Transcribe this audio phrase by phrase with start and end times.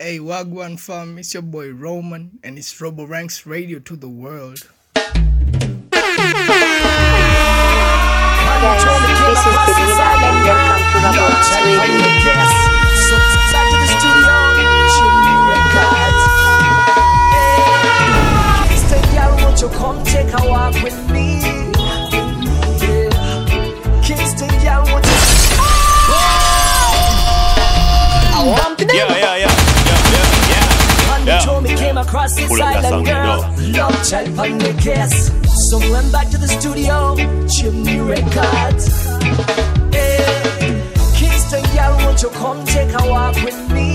[0.00, 4.66] Hey, Wagwan fam, it's your boy Roman, and it's Raboranks Radio to the world.
[8.60, 11.24] Guys, this is Bedina and welcome to Robo
[11.68, 12.32] Radio.
[12.96, 13.16] So
[13.52, 14.36] back to the studio,
[14.96, 16.24] Chimney Records.
[17.36, 17.60] Hey,
[18.68, 21.26] Kingston girl, won't you come take a walk with me?
[22.80, 24.02] Yeah.
[24.02, 25.10] Kingston girl, won't you?
[28.32, 31.14] I want to Yeah, yeah, yeah, yeah, yeah, yeah.
[31.14, 31.38] And Yeah.
[31.38, 33.40] they told me came across this Pull up that island girl.
[33.74, 35.30] Love child on the case.
[35.68, 37.16] So we went back to the studio,
[37.48, 38.86] Chimney Records.
[39.90, 40.78] Hey,
[41.18, 43.88] Kingston girl, won't you come take a walk with me?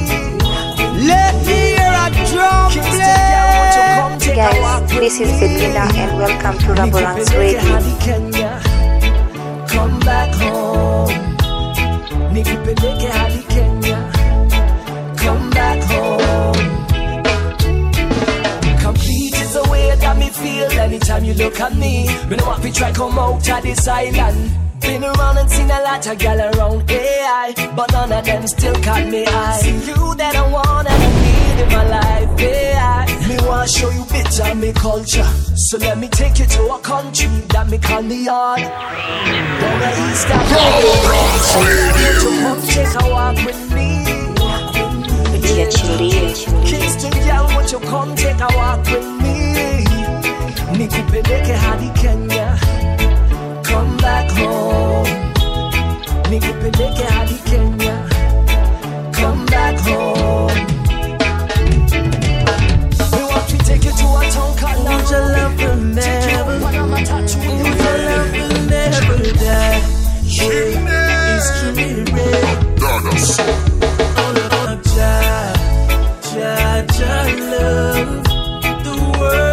[1.08, 5.03] Let me hear a drum Kingston girl, won't you come take a walk Guys, with
[5.03, 5.48] this is me?
[5.48, 7.64] Bedina and welcome to Raboranks Nikupeleke Radio.
[9.67, 10.55] Come back home.
[20.86, 22.08] Anytime you look at me.
[22.30, 24.52] Me know what we try come out of this island.
[24.81, 28.75] Been around and seen a lot of gal around AI, but none of them still
[28.83, 29.58] caught me eye.
[29.61, 33.06] See you that I want and I need in my life, AI.
[33.28, 36.80] Me wanna show you bits of me culture, so let me take you to a
[36.80, 38.59] country that me call the yard.
[38.59, 40.41] Down the east of
[42.45, 43.86] Come take a walk with me.
[46.66, 49.14] Kingston girl, won't you come take a walk with me?
[50.73, 52.58] Nikupeleke hadi Kenya.
[53.63, 55.07] Come back home.
[56.30, 57.95] Nikupeleke hadi Kenya.
[59.13, 60.52] Come back home.
[63.13, 67.97] We want to take you to a town called Won't your love will never your
[68.07, 69.81] love will never die
[73.13, 73.39] It's
[74.19, 75.53] all about Jah,
[76.22, 78.23] Jah, Jah love.
[78.83, 79.44] The world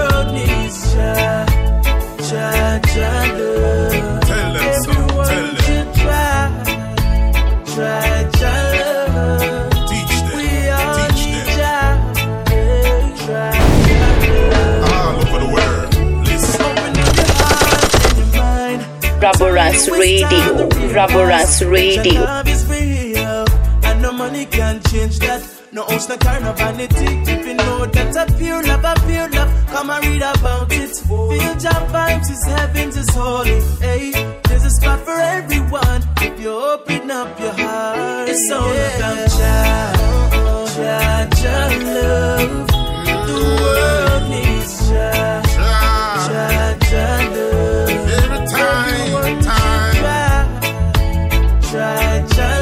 [19.39, 19.55] mind.
[19.57, 20.69] Raboranks Radio.
[20.93, 22.21] Raboranks Radio.
[22.23, 23.45] Love is real,
[23.85, 25.43] and no money can change that.
[25.73, 27.33] No house, no car, no vanity.
[27.33, 30.91] If you know that a pure love, a pure love, come and read about it.
[30.97, 33.61] Feel job vibes is heaven's is holy.
[33.81, 34.13] Hey,
[34.45, 38.29] there's a spot for everyone if you open up your heart.
[38.29, 39.93] It's all about Jah,
[40.77, 42.67] Jah, Jah love.
[43.29, 45.43] The world needs Jah,
[46.29, 46.79] Jah,
[51.93, 52.62] Try, try,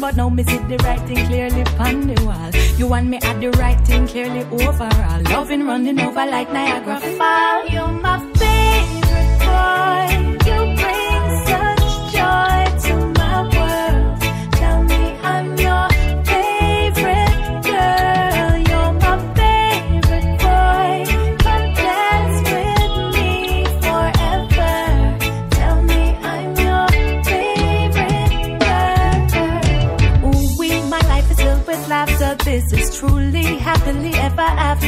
[0.00, 2.50] But now me see the right thing clearly on the wall.
[2.78, 5.22] You want me at the right thing clearly overall.
[5.24, 7.66] Loving running over like Niagara Fall.
[7.66, 8.27] You're my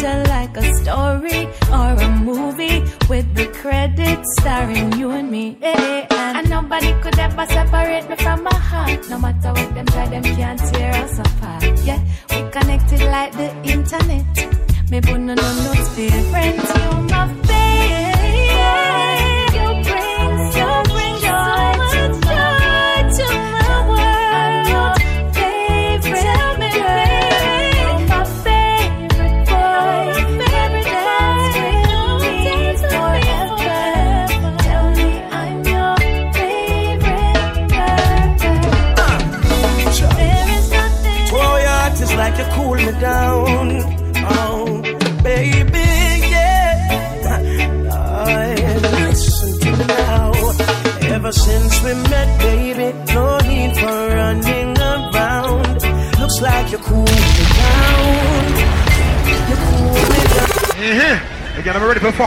[0.02, 5.56] after, like a story or a movie with the credits starring you and me.
[5.62, 9.08] Eh, and nobody could ever separate me from my heart.
[9.10, 10.89] No matter what them try, them can't tear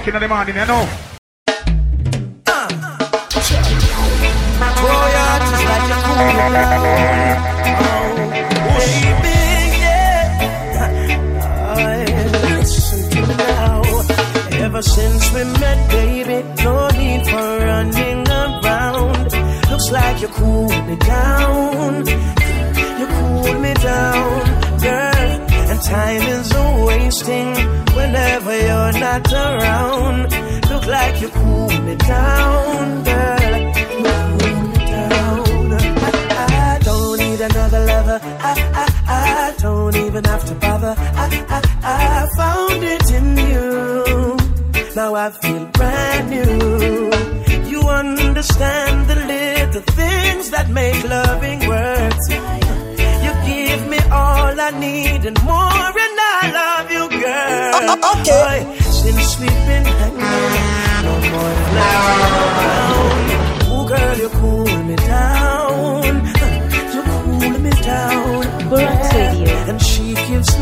[0.03, 0.27] fucking in the
[0.59, 1.12] you know.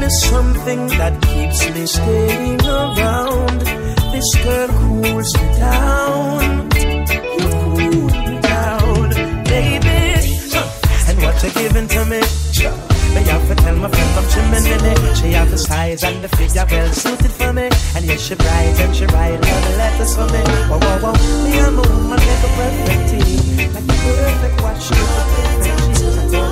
[0.01, 3.62] She gives me something that keeps me staying around.
[4.12, 6.69] This girl cools me down.
[7.12, 9.09] You cool me down,
[9.45, 10.00] baby.
[11.07, 12.21] And what you're giving to me?
[13.13, 16.65] Me have to tell my friend from Chimney She have the size and the figure
[16.71, 20.39] well suited for me And yes, she bright and she write the letters for me
[20.69, 24.81] Whoa, whoa, whoa Me and my woman make a perfect team Like the perfect watch,
[24.81, 26.51] she's the perfect she's I told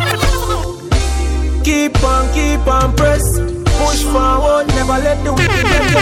[0.00, 0.13] her
[1.64, 3.40] Keep on, keep on, press.
[3.40, 5.96] Push forward, never let the wicked get you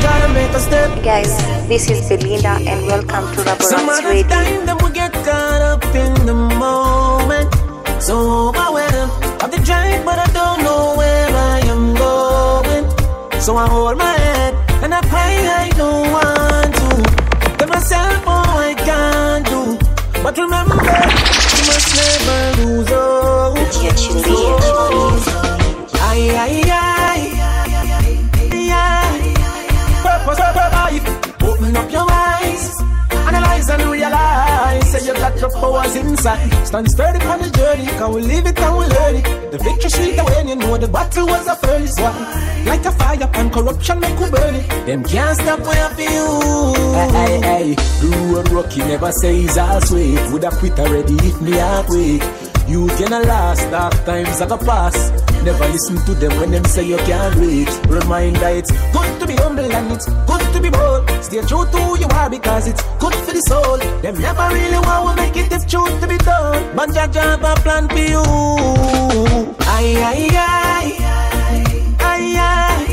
[0.00, 1.02] Gotta make, a step.
[1.02, 4.28] Guys, this is Belinda and welcome to Some Rubber Radio.
[4.28, 7.52] time that we get caught up in the moment.
[8.00, 9.10] So overwhelmed
[9.50, 12.86] the but I don't know where I am going.
[13.40, 14.54] So I hold my head
[14.84, 15.34] and I pray
[15.64, 17.58] I don't want to.
[17.58, 20.22] Tell myself, oh, I can't do.
[20.22, 21.39] But remember,
[21.98, 23.56] never lose hope.
[23.72, 24.36] DJ Chili.
[26.08, 27.20] Ay, ay, ay.
[28.72, 29.12] ay.
[30.02, 31.06] Purpose, purpose, life.
[31.42, 32.64] Open up your eyes.
[33.28, 34.79] Analyze and realize.
[35.10, 36.48] You got your powers inside.
[36.64, 37.86] Stand sturdy on the journey.
[37.98, 39.50] Can we live it and we learn it?
[39.50, 42.64] The victory sweet when you know the battle was a furnace one.
[42.64, 44.68] Like a fire and corruption make we burn it.
[44.86, 46.74] Them can't stop where I feel.
[46.94, 50.20] Hey, hey, hey, the rocky never says all sweet.
[50.30, 52.22] Would have quit already if me heartbreak.
[52.68, 55.29] You can last, dark times are gonna pass.
[55.44, 57.70] Never listen to them when them say you can't reach.
[57.88, 61.08] Reminder it's good to be humble and it's good to be bold.
[61.22, 63.78] Stay true to who you are because it's good for the soul.
[64.02, 66.76] Them never really want to make it if truth to be done.
[66.76, 68.22] But Jah Jah a plan for you.
[69.60, 70.86] Ay, ay, ay.
[72.00, 72.84] Ay, ay.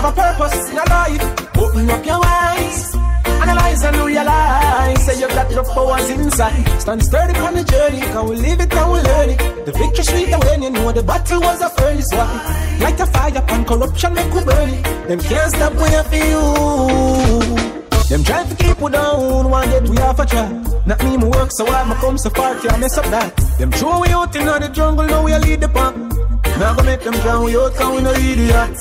[0.00, 1.56] Have a purpose in your life.
[1.56, 3.07] Open up your eyes.
[3.42, 5.04] Analyze and realize.
[5.06, 6.80] Say you got your powers inside.
[6.80, 8.00] Stand sturdy on the journey.
[8.00, 9.66] Can we live it and we learn it?
[9.66, 12.80] The victory sweet when you know the battle was a furnace one.
[12.80, 15.08] Like a fire and corruption make we burn it.
[15.08, 17.68] Them can't stop when you feel.
[18.08, 20.48] Them try to keep we down, one get we have a try.
[20.86, 23.36] Not me, me work so hard, me come so far, can't mess up that.
[23.58, 26.17] Them throw we out in the jungle, now we lead the pack.
[26.58, 28.76] Now go make them drown we out, cause we no idiot.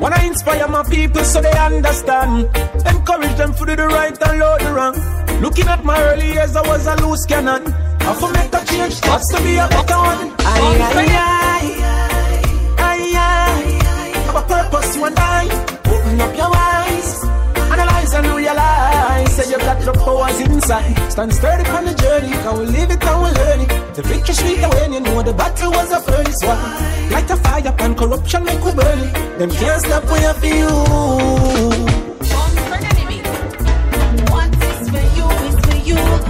[0.00, 2.46] Wanna inspire my people so they understand.
[2.86, 4.94] Encourage them to do the right and load the wrong.
[5.40, 7.72] Looking at my early years, I was a loose cannon.
[8.00, 10.30] I for make a change, got to be a better one.
[10.40, 12.12] Aye, aye, aye,
[12.78, 14.12] aye, aye.
[14.26, 15.44] Have a purpose, you and I.
[15.86, 16.71] Open up your eyes.
[18.12, 22.58] Analyze and realize Say you got your powers inside Stand sturdy on the journey Can
[22.58, 25.70] we live it and we learn it The victory sweet when you know the battle
[25.70, 29.82] was a furnace one Light a fire and corruption make we burn it Them can't
[29.82, 30.62] stop you
[32.62, 33.22] the enemy.
[34.30, 34.52] One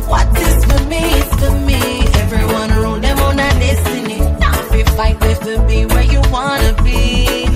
[0.08, 1.80] What is for me is for me.
[2.22, 4.20] Everyone around them on destiny.
[4.38, 7.46] Now if you fight to be where you wanna be.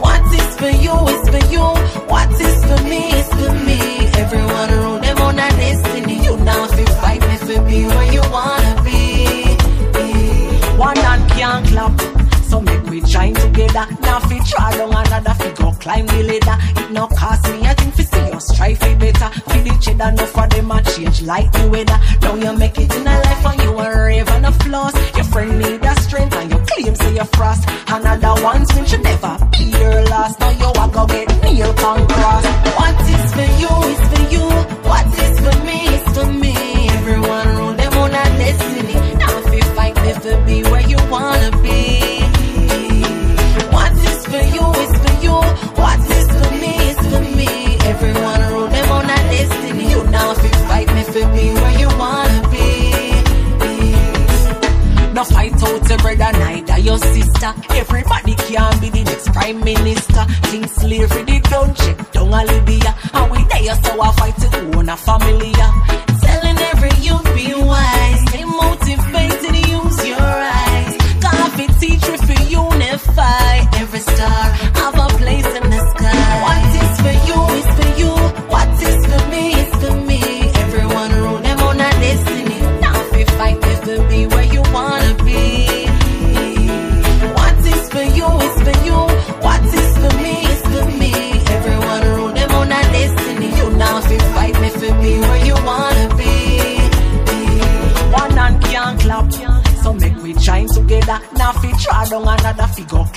[0.00, 1.79] What is for you is for you.
[2.70, 3.80] For me is for me.
[4.22, 6.22] Everyone around them on destiny.
[6.22, 9.56] You now if fight with to be where you wanna be.
[10.78, 12.00] One hand can't clap.
[12.44, 13.86] So make we join together.
[14.02, 16.58] Now fi try down another fi go climb the ladder.
[16.80, 19.28] It no cost me a thing fi us try fi better.
[19.48, 21.98] Fi the cheddar no for them a change like the weather.
[22.22, 24.94] Now you make it in a life and you a rave and a floss.
[25.16, 27.62] Your friend need a strength and you claim say you frost.
[27.88, 30.40] Another one's win should never be your last.
[30.40, 32.44] Now you a go get nail can cross.
[32.78, 34.46] What is for you is for you.
[34.90, 36.54] What is for me is for me.
[36.98, 38.98] Everyone around them on a destiny.
[39.20, 41.59] Now if you fight to be where you wanna be.
[56.90, 57.54] Your sister.
[57.70, 60.26] Everybody can be the next prime minister.
[60.50, 62.92] King slavery, they don't check down a Libya.
[63.14, 65.52] And we there, so I fight to own a family.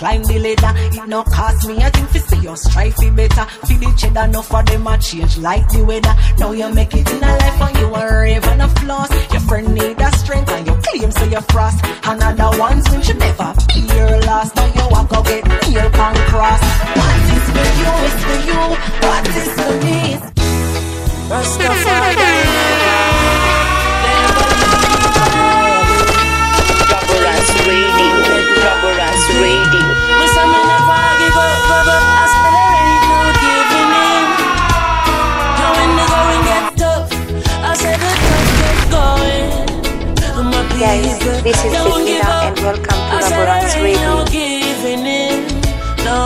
[0.03, 0.73] Climb the ladder.
[0.97, 3.45] It no cost me a thing fi see us try fi better.
[3.65, 6.15] Fi the cheddar no for them a change like the weather.
[6.39, 9.09] Now you make it in a life and you a rave and a floss.
[9.31, 11.79] Your friend need a strength and you claim so you frost.
[12.03, 14.55] Another one's win should never be your last.
[14.57, 16.61] Now you walk go get nail can cross.
[16.99, 18.61] What is for you is for you.
[19.07, 20.23] What is for me is
[41.43, 44.11] this is Bettina and welcome to I say Rubberas no Radio.
[46.03, 46.19] No,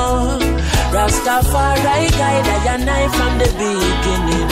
[0.94, 4.50] Rastafari guide I and I from the beginning.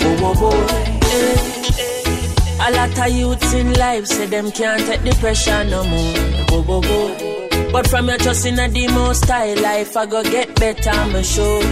[0.00, 0.66] Whoa, whoa, whoa.
[1.12, 2.66] Eh.
[2.66, 6.14] A lot of youths in life say them can't take the pressure no more.
[6.48, 7.72] Whoa, whoa, whoa.
[7.72, 11.62] But from your trust in a demo style life, I go get better, I'm sure.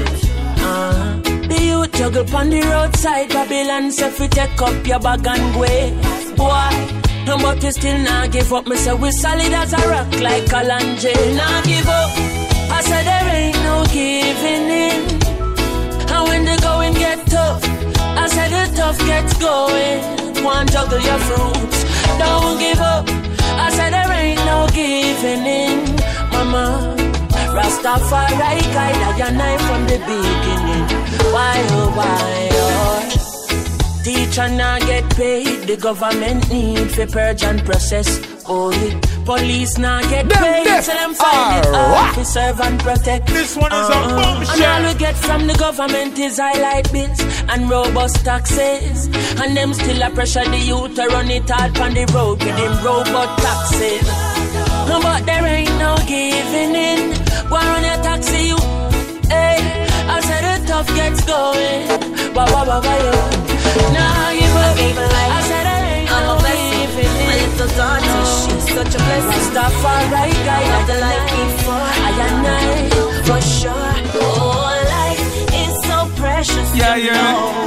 [0.61, 5.55] Uh, the youth juggle on the roadside, Babylon say fi take up your bag and
[5.55, 6.37] go.
[6.37, 6.98] Boy,
[7.37, 8.67] but we still not give up.
[8.67, 11.13] Me say we solid as a rock like Kalanje.
[11.37, 12.11] Not give up.
[12.71, 15.01] I said there ain't no giving in.
[16.15, 17.63] And when the going get tough,
[18.23, 20.45] I said the tough gets going.
[20.45, 21.85] One juggle your fruits,
[22.19, 23.05] don't give up.
[23.65, 25.97] I said there ain't no giving in,
[26.33, 26.95] mama.
[27.57, 30.85] Rastafari guide I and I from the beginning.
[31.33, 33.18] Why oh why oh?
[34.09, 38.09] Teacher not get paid, the government need for purge and process.
[38.47, 38.99] Oh, yeah.
[39.27, 43.27] police not get Them paid, so them find it hard to serve and protect.
[43.27, 44.23] This one is a Uh-uh.
[44.23, 44.55] bombshell.
[44.55, 49.09] And all we get from the government is highlight bills and robust taxes.
[49.41, 52.57] And them still a pressure the youth to run it hard on the road with
[52.57, 54.09] them robot taxes.
[54.89, 57.13] No, but there ain't no giving in.
[57.51, 58.57] Go on your taxi, you.
[59.29, 59.61] Hey,
[60.09, 62.33] I said the tough gets going.
[62.35, 63.98] Wah, wah, wah, wah, yo.
[77.11, 77.58] Precious.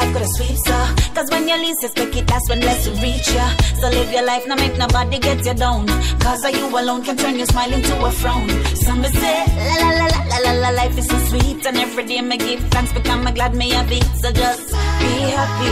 [0.00, 0.22] life could
[0.66, 1.14] have.
[1.14, 3.48] Cause when you least expect it, that's when less will reach ya.
[3.80, 5.86] So live your life, now make nobody get you down.
[6.20, 8.48] Cause you alone can turn your smile into a frown.
[8.76, 9.44] Some say,
[9.80, 11.66] la la la la la la life is so sweet.
[11.66, 14.00] And every day me give thanks because I'm glad me I be.
[14.22, 14.68] So just
[15.00, 15.70] be happy,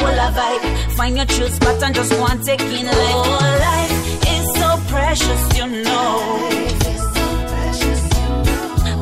[0.00, 0.92] pull a vibe.
[0.96, 2.96] Find your true spot and just want take in life.
[2.96, 3.94] Oh, life
[4.34, 6.64] is so precious, you know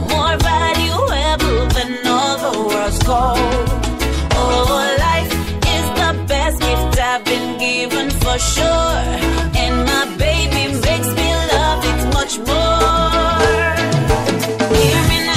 [0.08, 3.85] more valuable than all the world's gold.
[4.56, 5.32] Rubber life
[5.74, 8.98] is the best gift I've been given for sure.
[9.62, 13.66] And my baby makes me love it much more.
[14.76, 15.36] Hear me now.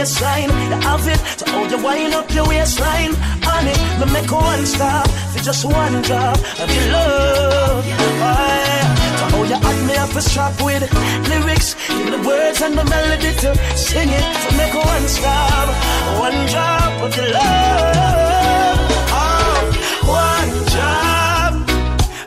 [0.00, 0.50] baseline.
[0.70, 3.12] You have it to hold you wind up your waistline.
[3.44, 3.72] honey.
[3.72, 7.84] it, the make one stop for just one drop of your love.
[8.20, 8.60] Why?
[9.18, 10.84] To hold you at me up a strap with
[11.28, 14.24] lyrics, give the words and the melody to sing it.
[14.42, 15.68] To make one stop,
[16.24, 18.78] one drop of your love.
[19.20, 19.60] Oh,
[20.24, 21.52] one drop.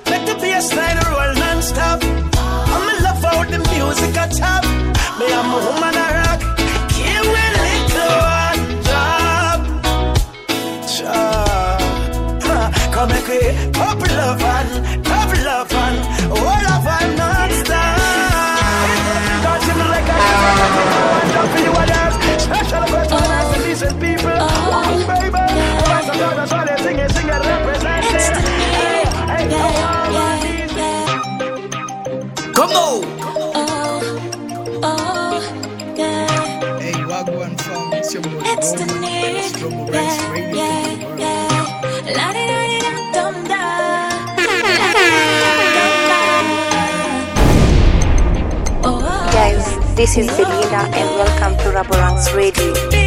[0.10, 2.00] Make the baseline roll non-stop.
[2.74, 4.64] I'm in love with the music I top.
[5.18, 5.93] Me, I'm a woman.
[16.30, 16.86] all of
[17.18, 17.98] non-stop.
[19.44, 19.74] Don't you
[21.74, 22.14] I don't.
[22.40, 22.84] Special
[23.64, 24.38] decent people.
[24.38, 25.44] Oh, baby.
[26.84, 28.06] Sing, sing represent.
[32.54, 32.72] Come on.
[32.72, 33.04] Come on.
[33.56, 33.72] Oh,
[34.84, 35.42] oh,
[35.98, 36.78] yeah.
[38.52, 40.43] It's the name.
[50.04, 53.03] This is Belinda and welcome to Raboranks Radio.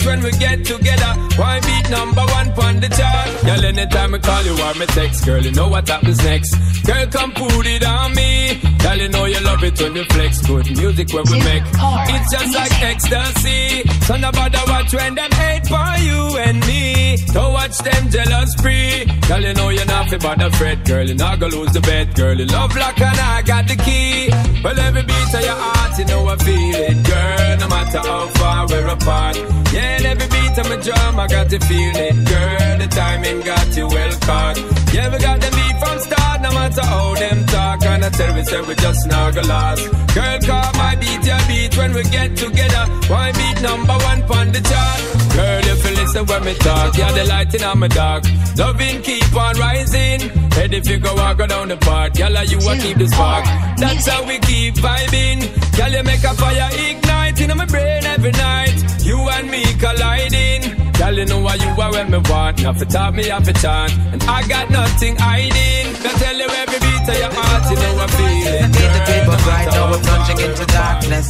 [0.00, 1.12] Beat when we get together.
[1.36, 3.44] Why beat number one on the chart?
[3.44, 6.54] Girl, anytime I call you or me text, girl, you know what happens next.
[6.86, 8.60] Girl, come put it on me.
[8.82, 10.46] Girl, you know you love it when you flex.
[10.46, 11.62] Good music when we make.
[11.66, 13.88] It's just like ecstasy.
[14.06, 17.16] So nobody watch when them hate for you and me.
[17.32, 19.04] Don't watch them jealous free.
[19.28, 20.84] Girl, you know you're not fit by the fret.
[20.84, 22.14] Girl, you're not gonna lose the bet.
[22.14, 24.28] Girl, you love lock and I got the key.
[24.64, 27.06] Well, every beat of your heart, you know I feel it.
[27.06, 29.36] Girl, no matter how far we're apart.
[29.72, 32.14] Yeah, and every beat of my drum, I got to feel it.
[32.32, 34.56] Girl, the timing got you well caught.
[34.94, 37.84] Yeah, we got the beat from start, no matter how them talk.
[37.84, 39.84] And I tell we say we just not gonna last.
[40.14, 42.84] Girl, call my beat your beat when we get together.
[43.08, 45.00] Why beat number one on the chart?
[45.36, 48.24] Girl, if you listen when me talk, you're the light in my dark.
[48.56, 50.20] Loving keep on rising.
[50.56, 53.44] Head if you go walk down the park, girl, you will keep the spark.
[53.78, 55.40] That's how we keep vibing.
[55.76, 58.74] Girl, you make a fire ignite in my brain every night.
[59.02, 60.92] You and me colliding.
[60.98, 62.62] Girl, you know what you are when me want.
[62.62, 63.92] Now for talk me, have to chant.
[64.12, 65.86] And I got nothing hiding.
[66.06, 68.68] I tell you every beat of your heart, you know I feel it.
[68.74, 71.28] Need the people right now, we're plunging into darkness.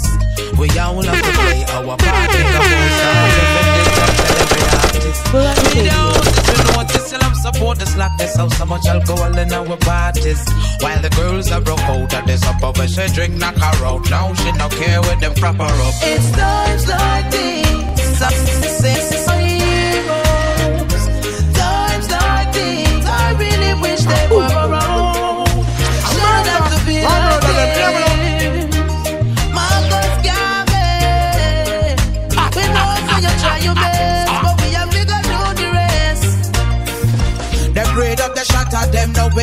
[0.58, 3.89] We all have to play our part in the whole
[5.10, 10.44] don't I'm support the slackness of so much alcohol in our parties.
[10.80, 13.86] While the girls are broke oh, out of this upper where she drink knock her
[13.86, 14.08] out.
[14.10, 15.94] Now she no care with them proper up.
[16.02, 19.09] It's times like these.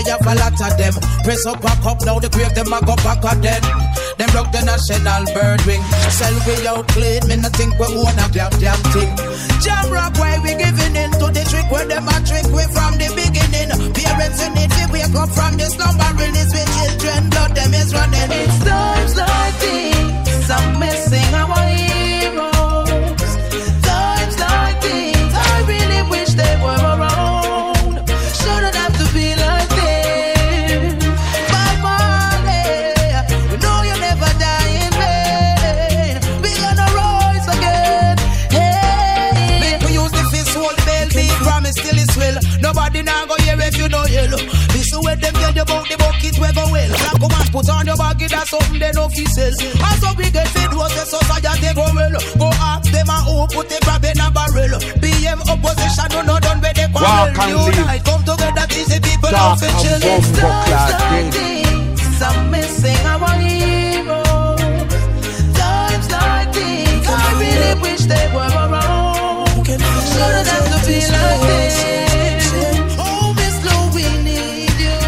[0.06, 0.94] A lot of them.
[1.24, 3.64] Press up, back up, now the grave them a go back again.
[4.18, 5.82] Them broke the national bird wing.
[6.14, 9.14] Sell we out clean, me no think we own a damn damn thing.
[9.64, 12.94] Jam rock why we giving in to the trick where them a trick we from
[13.02, 13.70] the beginning.
[13.94, 17.94] Parents you need to wake up from the slumber, release with children, blood them is
[17.94, 18.32] running.
[18.38, 21.87] It's times like these I'm missing our heroes.
[53.64, 54.80] Them a who put the crab in a barrel.
[55.02, 57.08] BM opposition do not done where they quarrel.
[57.08, 58.04] Walk and Unite, live.
[58.04, 60.00] come together, easy people Dark out for and chill.
[60.00, 61.96] bomb clad like thing.
[61.96, 64.60] these, I'm missing our heroes.
[65.58, 69.66] Times like these, I really wish they were around.
[69.66, 71.76] Shouldn't have to be like this.
[73.00, 75.02] Oh, Miss Lou, we need you.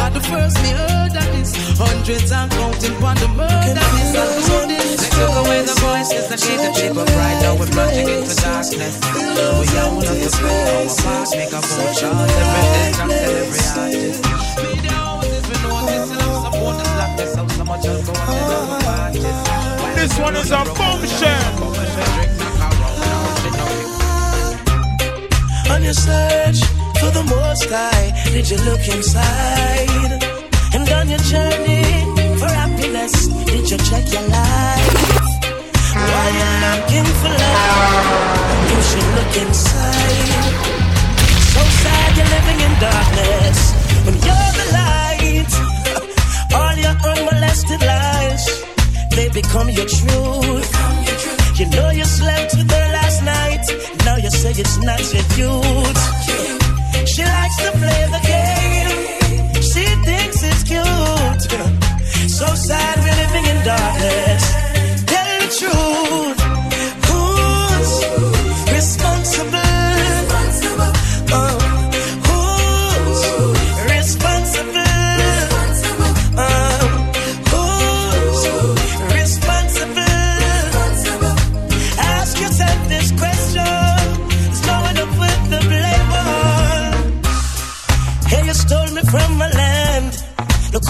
[0.00, 3.74] At the first me heard that this hundreds and counting on the murder.
[3.74, 4.14] This
[6.34, 7.54] voices that keep the people right now.
[7.58, 9.00] We're plunging into darkness.
[9.00, 13.12] We all have to play our part, make a phone shot every day, and tell
[13.12, 14.24] every artist.
[14.62, 17.34] Media houses, we know this, and I'm support this like this.
[17.34, 19.40] How so much I'll go and tell every artist.
[19.96, 21.54] This one is a bombshell.
[25.72, 26.60] On your search
[27.00, 30.22] for the most high, did you look inside?
[30.74, 31.84] And on your journey
[32.38, 35.03] for happiness, did you check your life?
[36.04, 40.54] Looking for love, you should look inside.
[41.52, 43.58] So sad you're living in darkness
[44.04, 45.52] when you're the light.
[46.58, 48.44] All your unmolested lies,
[49.16, 50.70] they become your truth.
[51.58, 53.64] You know you slept with her last night.
[54.04, 56.00] Now you say it's not your youth.
[57.08, 58.33] She likes to play the game.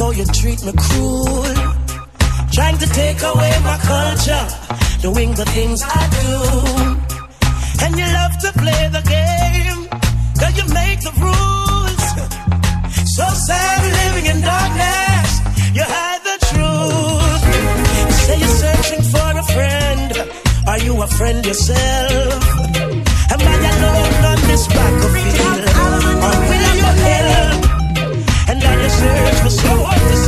[0.04, 1.54] How you treat me cruel.
[2.56, 4.44] Trying to take away my culture.
[5.06, 6.30] Doing the things I do.
[7.84, 9.80] And you love to play the game.
[10.40, 12.04] Cause you make the rules.
[13.16, 15.30] So sad living in darkness.
[15.76, 17.42] You hide the truth.
[18.08, 20.10] You say you're searching for a friend.
[20.70, 22.42] Are you a friend yourself?
[23.32, 25.63] Am I alone on this battlefield?
[29.54, 30.23] Search for someone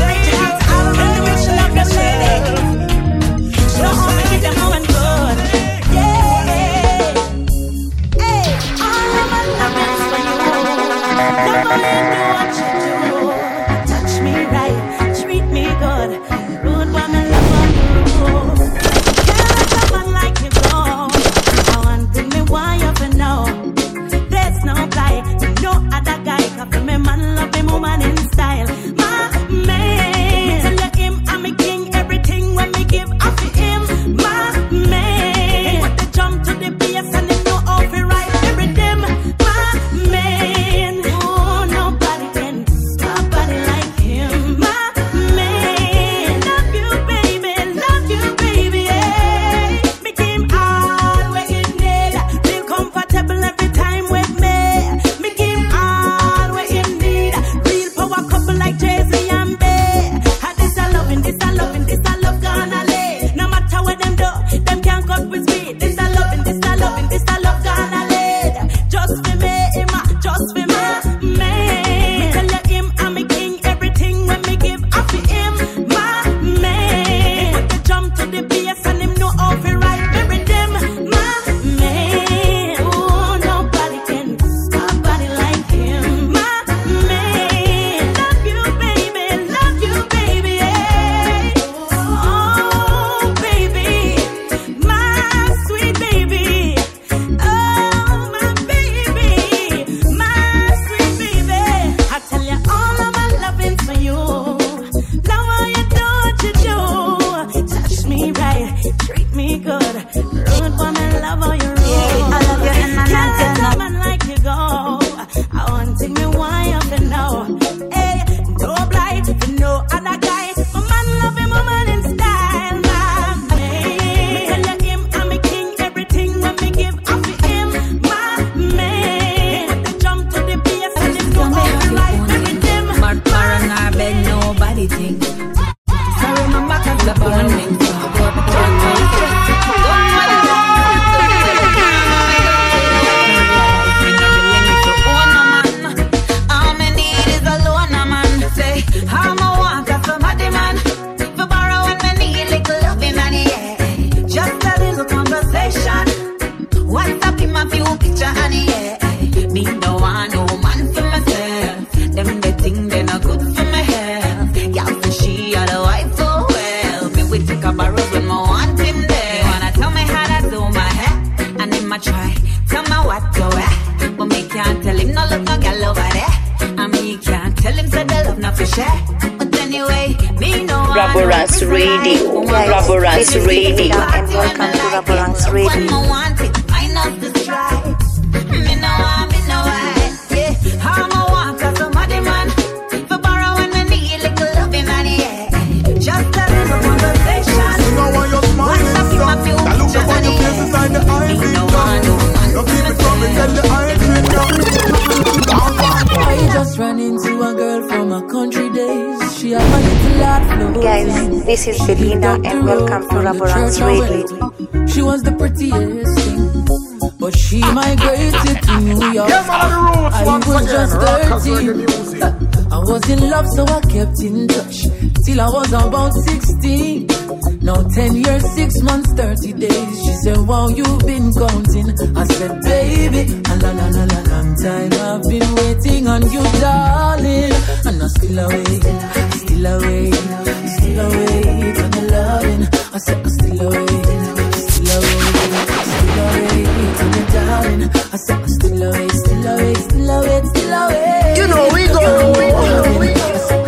[251.39, 252.03] You know we go.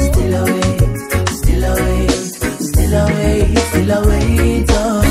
[0.08, 0.80] Still awake,
[1.40, 2.10] still awake,
[2.70, 4.66] still awake, still awake.
[4.70, 5.02] Oh,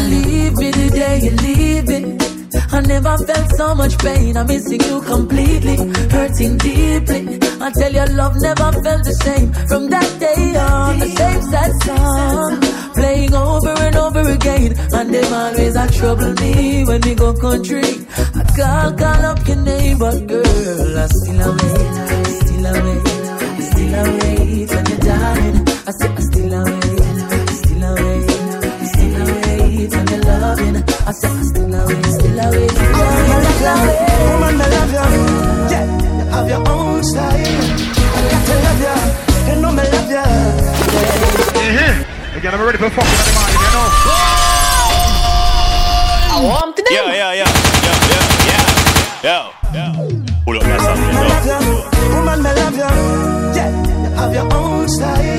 [0.59, 2.05] me the day you leave it.
[2.73, 4.35] I never felt so much pain.
[4.37, 5.77] I'm missing you completely,
[6.11, 7.39] hurting deeply.
[7.61, 9.53] I tell you, love never felt the same.
[9.69, 12.59] From that day on, the same sad song
[12.95, 14.75] playing over and over again.
[14.93, 18.05] And them always a trouble me when we go country.
[18.57, 20.97] Call, call up your neighbor, girl.
[20.97, 21.93] I still await,
[22.41, 23.05] still await,
[23.61, 25.57] still await on your darling.
[25.85, 26.81] I say I still await,
[27.53, 28.25] still await,
[28.89, 30.75] still await on your loving.
[31.05, 34.01] I say I still await, still await, still await.
[34.25, 35.05] Woman, I love you.
[35.69, 35.85] Yeah,
[36.17, 37.29] you have your own style.
[37.29, 39.53] I got to love you.
[39.53, 40.17] You know me love you.
[40.17, 41.13] Yeah.
[41.61, 42.37] Uh-huh.
[42.37, 44.36] Again, I'm ready for fucking anybody, you know.
[54.87, 55.36] Stay.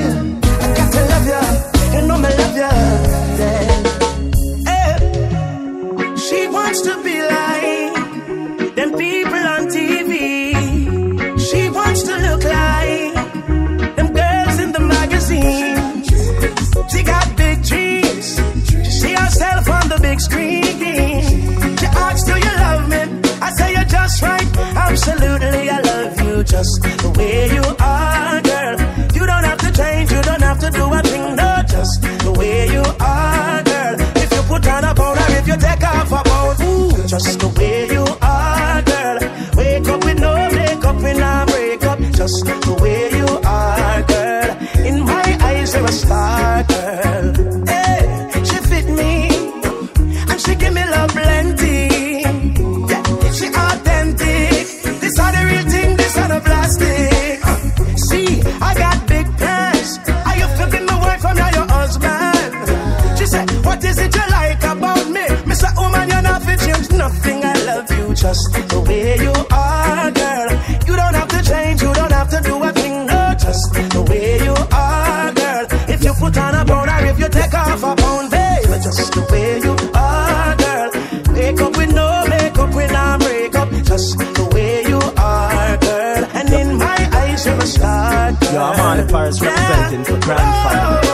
[89.29, 91.09] girls representing for grandfather.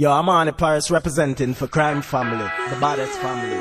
[0.00, 3.56] Yo, I'm on the Paris representing for crime family, the baddest family.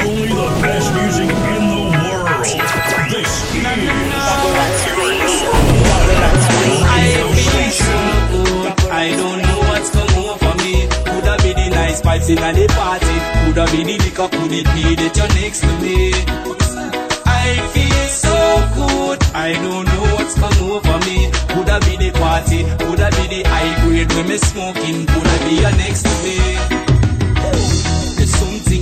[0.00, 2.44] Only the best music in the world.
[3.10, 3.64] This is
[6.82, 7.06] I,
[8.92, 9.39] I don't
[12.10, 13.16] vibes in the party.
[13.44, 16.12] Could have be the liquor, could it be that you're next to me?
[17.26, 18.38] I feel so
[18.74, 19.18] good.
[19.34, 21.30] I don't know what's come over me.
[21.54, 25.06] Could have be the party, could have be the high grade when me smoking.
[25.06, 26.89] Could have be you next to me.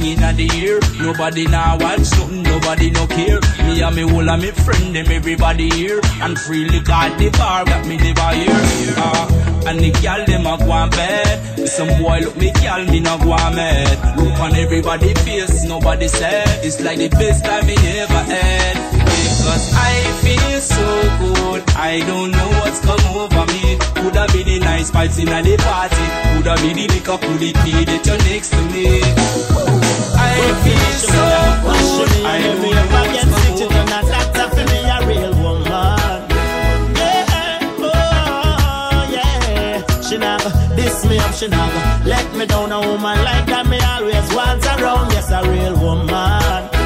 [0.09, 0.81] In the air.
[1.05, 3.41] Nobody now watch nothing, nobody no care.
[3.67, 6.01] Me and me whole and me friend them everybody here.
[6.23, 8.95] And freely got the bar got me never here.
[8.97, 11.69] Uh, and the gal them a go on bed.
[11.69, 14.17] Some boy look me gal me not go on mad.
[14.17, 16.65] Look on everybody face, nobody said.
[16.65, 18.77] It's like the best time me ever had.
[19.05, 19.93] Because I
[20.25, 20.89] feel so
[21.21, 21.69] good.
[21.77, 23.77] I don't know what's come over me.
[24.01, 26.07] Could have been the nice vibes in the party.
[26.33, 29.88] Could have been the liquor, could it be that you're next to me?
[41.39, 41.71] She never
[42.05, 42.73] let me down.
[42.73, 45.13] A woman like that me always want around.
[45.13, 46.78] Yes, a real woman.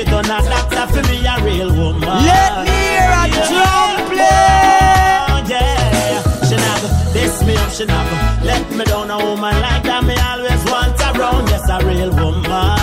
[0.00, 2.00] She done a doctor for me, a real woman.
[2.00, 5.26] Let me hear a drum oh, play.
[5.28, 9.10] Oh, yeah, she never diss me up, she never let me down.
[9.10, 11.48] A woman like that, me always want around.
[11.48, 12.79] Yes, a real woman.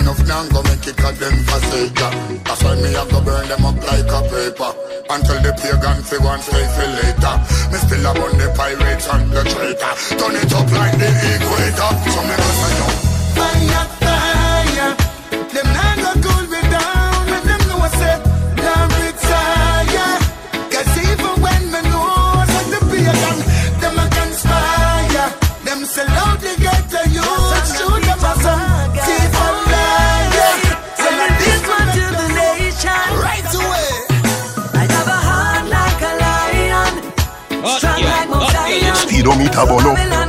[0.00, 1.60] Enough now go make it cut them for.
[2.44, 4.72] That's why me a go burn them up like a paper.
[5.10, 7.34] Until the pagan fi one stay for later.
[7.70, 9.92] Me still a the pirates and the traitor.
[10.18, 10.41] Turn
[39.94, 40.21] Latino.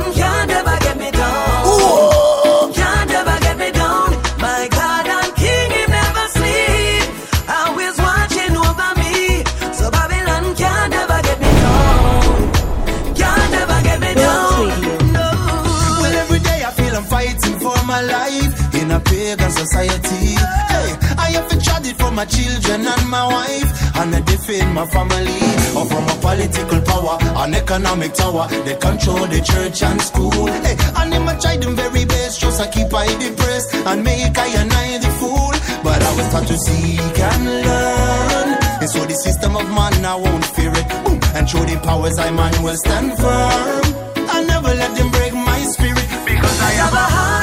[22.14, 25.40] My children and my wife, and I defend my family.
[25.76, 30.46] Or from a political power, an economic tower, they control the church and school.
[30.62, 34.48] Hey, and I try them very best, just I keep I depressed and make I
[34.60, 35.54] and I the fool.
[35.82, 38.48] But I was taught to seek and learn.
[38.80, 40.88] And so the system of man, I won't fear it.
[41.04, 41.20] Boom.
[41.34, 43.84] And through the powers I man will stand firm.
[44.30, 47.33] I never let them break my spirit because I have a heart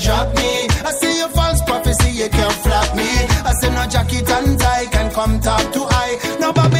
[0.00, 0.66] drop me.
[0.88, 3.08] I see your false prophecy, you can't flap me.
[3.44, 6.16] I say no jacket and tie can come top to eye.
[6.40, 6.79] No Babylon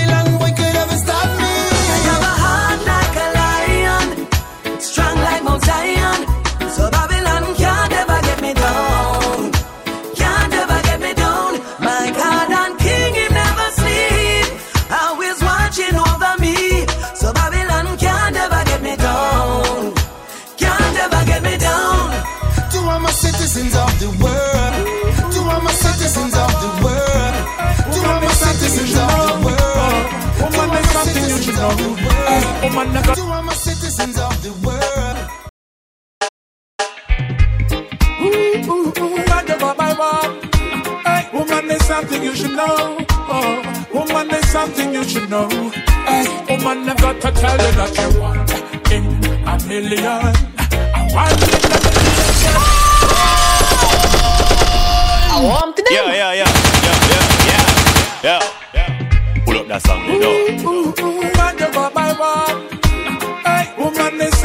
[32.75, 33.20] world, to all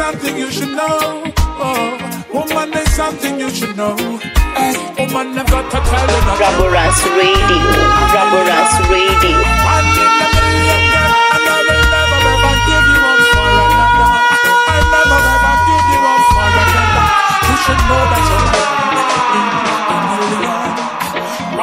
[0.05, 1.23] something you should know.
[1.65, 1.97] Oh,
[2.33, 3.95] woman, there's something you should know.
[4.57, 6.21] Hey, woman, got to tell you.
[6.41, 7.57] Raboranks Radio.
[8.93, 9.37] Radio.
[9.65, 10.81] One in a million,
[11.33, 14.09] and I will never ever give you up for another.
[14.73, 17.05] I'll never ever give you up for another.
[17.49, 18.45] You should know that you're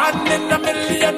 [0.03, 0.81] one in a million.
[1.15, 1.17] In a million,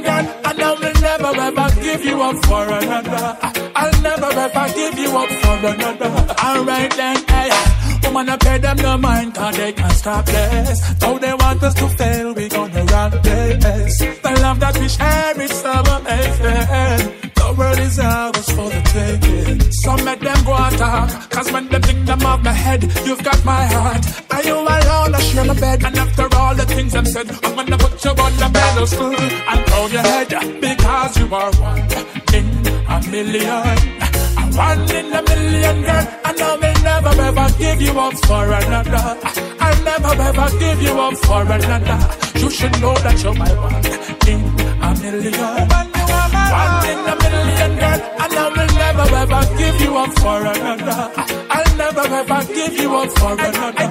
[0.48, 3.63] and I will never ever give you up for another.
[4.04, 6.12] Never ever give you up for another.
[6.44, 7.50] Alright then, hey.
[8.04, 10.78] Woman, I pay them no mind, cause they can't stop this.
[11.00, 13.98] Though they want us to fail, we gonna run this.
[13.98, 17.00] The love that we share is so amazing.
[17.34, 19.60] The world is ours for the taking.
[19.82, 23.42] Some make them go attack, cause when they think them off my head, you've got
[23.44, 24.04] my heart.
[24.32, 25.14] Are you alone?
[25.14, 28.10] I share my bed, and after all the things I've said, I'm gonna put you
[28.10, 29.16] on the pedestal
[29.50, 30.28] and throw your head,
[30.60, 31.80] because you are one
[32.36, 32.53] in
[32.94, 33.78] a million.
[34.54, 39.06] One in a million, girl, I will never ever give you up for another.
[39.60, 41.98] I'll never ever give you up for another.
[42.40, 43.86] You should know that you're my one
[44.30, 44.42] in
[44.82, 45.68] a million.
[46.62, 51.00] One in a million, girl, and I will never ever give you up for another.
[51.50, 53.88] I'll never ever give you up for another.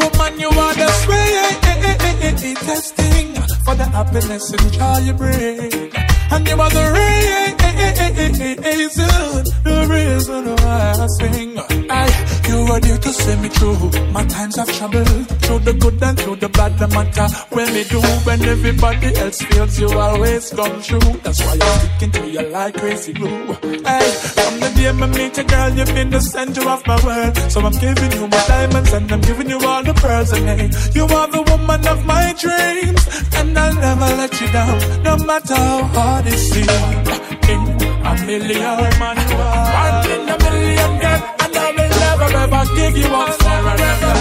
[0.00, 3.34] Woman, you are the sweetest thing
[3.64, 5.92] for the happiness and joy you bring.
[6.32, 7.61] And you are the
[8.10, 11.58] reason, the reason why I sing.
[11.90, 12.06] I,
[12.48, 16.18] you are there to see me through my times of trouble, through the good and
[16.18, 16.80] through the bad.
[16.80, 21.12] No matter when me do, when everybody else feels you always come true.
[21.22, 23.54] That's why I'm sticking to you like crazy glue.
[23.54, 27.36] From the day I meet girl, you've been the center of my world.
[27.50, 30.32] So I'm giving you my diamonds and I'm giving you all the pearls.
[30.32, 33.02] And hey, you are the woman of my dreams,
[33.36, 37.91] and I'll never let you down, no matter how hard it seems.
[38.04, 43.10] A million, man, one in a million, girl, and I will never ever give you
[43.14, 44.14] up for another.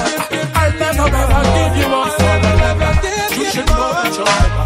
[0.60, 2.92] I'll never ever give you up for another.
[3.38, 4.62] You should know that you're.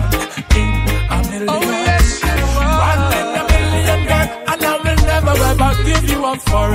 [0.55, 2.39] In a oh, million,
[2.79, 6.67] one in a million, girl, and I will never ever give you up for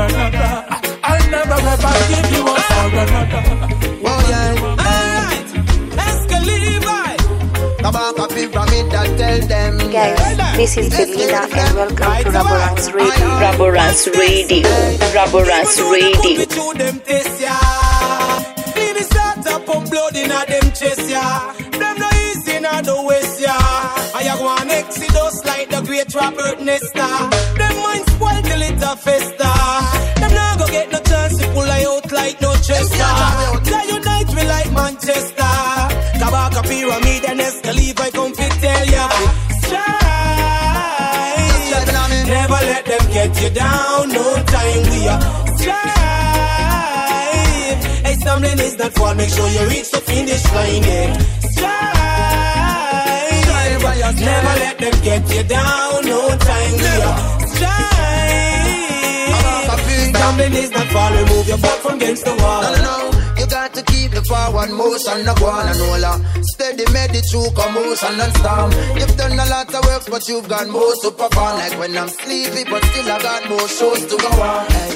[8.53, 13.29] Guys, this is Belinda and welcome to Raboranks Radio.
[13.39, 14.69] Raboranks Radio.
[15.15, 16.45] Raboranks Radio.
[16.45, 17.55] to them taste ya.
[18.75, 21.53] Leave the start up on blood in a them chest ya.
[21.79, 23.55] Them no easy in a the west ya.
[24.15, 27.31] I have one exodus like the great Robert Nesta.
[27.57, 29.40] Them mind spoiled till it a festa.
[43.31, 44.09] Let get you down.
[44.09, 45.21] No time we are
[45.59, 45.79] strive.
[48.05, 49.15] Hey, stumbling is not fall.
[49.15, 50.83] Make sure you reach the finish line.
[50.83, 51.19] Yeah.
[51.53, 51.99] Strive.
[54.11, 56.05] Never let them get you down.
[56.05, 57.91] No time we are strive.
[60.15, 62.63] Stumbling is not I'll remove your foot from against the wall.
[62.63, 63.20] No, no, no.
[63.41, 66.21] You got to keep the forward motion, no go on and roller.
[66.53, 68.69] Steady, made it through commotion and storm.
[69.01, 71.57] You've done a lot of work, but you've got more to perform.
[71.57, 74.69] Like when I'm sleepy, but still I got more shows to go on.
[74.69, 74.93] Hey.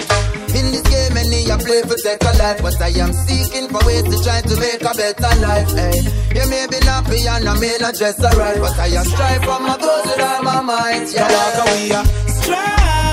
[0.60, 4.04] In this game, many I play for a life, but I am seeking for ways
[4.12, 5.72] to try to make a better life.
[5.72, 6.04] Hey.
[6.36, 9.56] You may be happy and I may not dress alright, but I am striving for
[9.56, 11.08] my goals with all my might.
[11.08, 11.32] Yeah.
[11.32, 11.96] Walk away,
[12.28, 13.03] strive.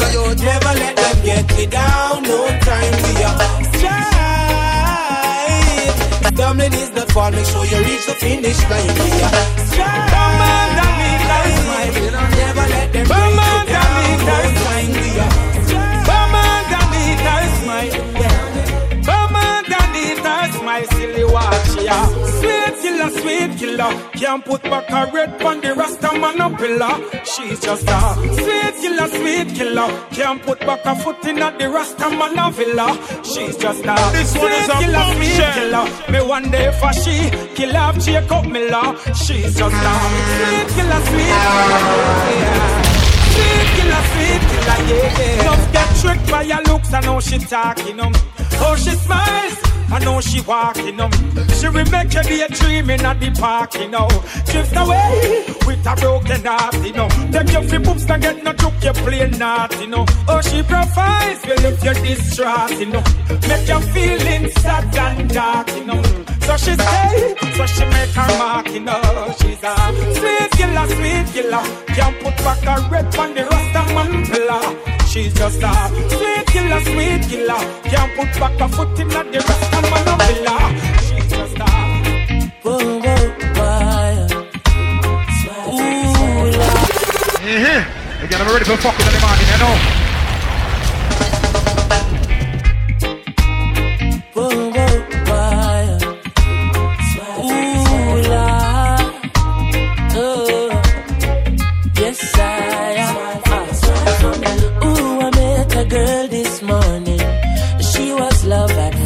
[0.00, 0.12] Strive.
[0.12, 2.22] So you never let them get you down.
[2.22, 3.38] No time we are
[3.74, 4.10] strive.
[6.34, 7.30] Stumbling is not fall.
[7.30, 8.90] Make sure you reach the finish line.
[9.70, 10.10] Strive.
[10.10, 11.22] Come on, Dominic,
[11.60, 11.92] smile.
[12.04, 13.84] You know, never let them Come get on, you down.
[13.90, 15.34] Dominic, No time we are
[16.08, 17.92] Come on, Danita, smile.
[19.04, 20.86] Come on, Danita, smile.
[20.94, 21.98] Silly watch ya.
[22.38, 23.92] Sweet killer, sweet killer.
[24.12, 26.94] Can't put back a red on the rasta man a pillar.
[27.24, 28.00] She's just a
[28.42, 28.69] sweet
[29.00, 30.08] killer, sweet killer.
[30.10, 32.98] Can't put back a foot in at the rasta man a villa.
[33.24, 36.12] She's just a This one is a killer, sweet killer.
[36.12, 38.96] Me one day for she kill off Jacob Miller.
[39.14, 39.94] She's just a
[40.36, 41.80] sweet killer, sweet killer.
[42.40, 42.82] Yeah.
[43.34, 45.42] Sweet killer, sweet killer, yeah.
[45.44, 48.12] Just get tricked by your looks, I know she talking, um.
[48.62, 49.56] Oh, she smiles,
[49.92, 51.10] I know she walking, um.
[51.58, 54.08] She will make you daydreaming at the park, you know.
[54.46, 57.08] Drift away with a broken heart, you know.
[57.32, 60.06] Take your free books and get no joke, you play not, you know.
[60.28, 63.02] Oh, she provides, will if you're distraught, you know.
[63.48, 66.02] Make you feeling sad and dark, you know.
[66.46, 69.34] So she stay, so she make her mark, you know.
[69.40, 69.74] She's a
[70.18, 71.62] sweet killer, sweet killer.
[71.86, 74.99] Can't put back a red on the rasta man pillar.
[75.10, 75.72] She's just a
[76.08, 77.58] sweet killer, sweet killer.
[77.82, 80.56] Can't put back a foot in the rasta man villa.
[81.02, 81.66] She's just a
[82.62, 84.28] Whoa, whoa, why?
[85.66, 86.50] Ooh.
[87.44, 88.22] Yeah.
[88.22, 89.99] Again, I'm ready for fucking in the you know.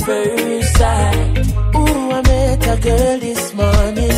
[0.05, 1.39] First sight.
[1.75, 4.17] Ooh, I met a girl this morning.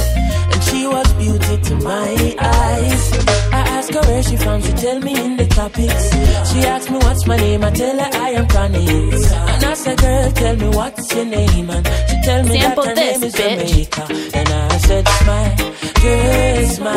[0.52, 3.04] And she was beauty to my eyes.
[3.52, 6.04] I asked her where she from, she tell me in the topics.
[6.50, 8.88] She asked me what's my name, I tell her I am Connie.
[8.88, 11.70] And I said, girl, tell me what's your name.
[11.70, 13.68] And she tell me Sample that her this, name is bitch.
[13.68, 14.04] Jamaica.
[14.38, 15.56] And I said, smile,
[16.02, 16.96] girl, smile.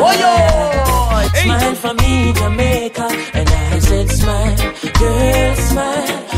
[1.42, 3.06] Smile for me, Jamaica.
[3.34, 4.56] And I said, smile,
[4.98, 6.29] girl, smile.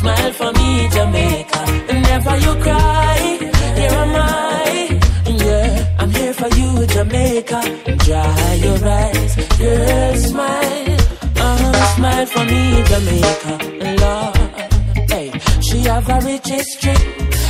[0.00, 1.60] Smile for me, Jamaica.
[1.90, 3.18] And never you cry,
[3.76, 4.98] here am I.
[5.26, 7.60] Yeah, I'm here for you, Jamaica.
[8.06, 10.96] Dry your eyes, girl, smile.
[11.36, 13.52] Uh, smile for me, Jamaica.
[14.00, 15.28] Lord, hey,
[15.60, 16.96] she have a rich history.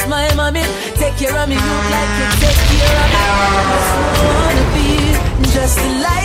[0.00, 0.62] See my mommy.
[0.96, 3.20] Take care of me, you like you take care of me.
[4.24, 4.88] Wanna be
[5.52, 6.20] just like.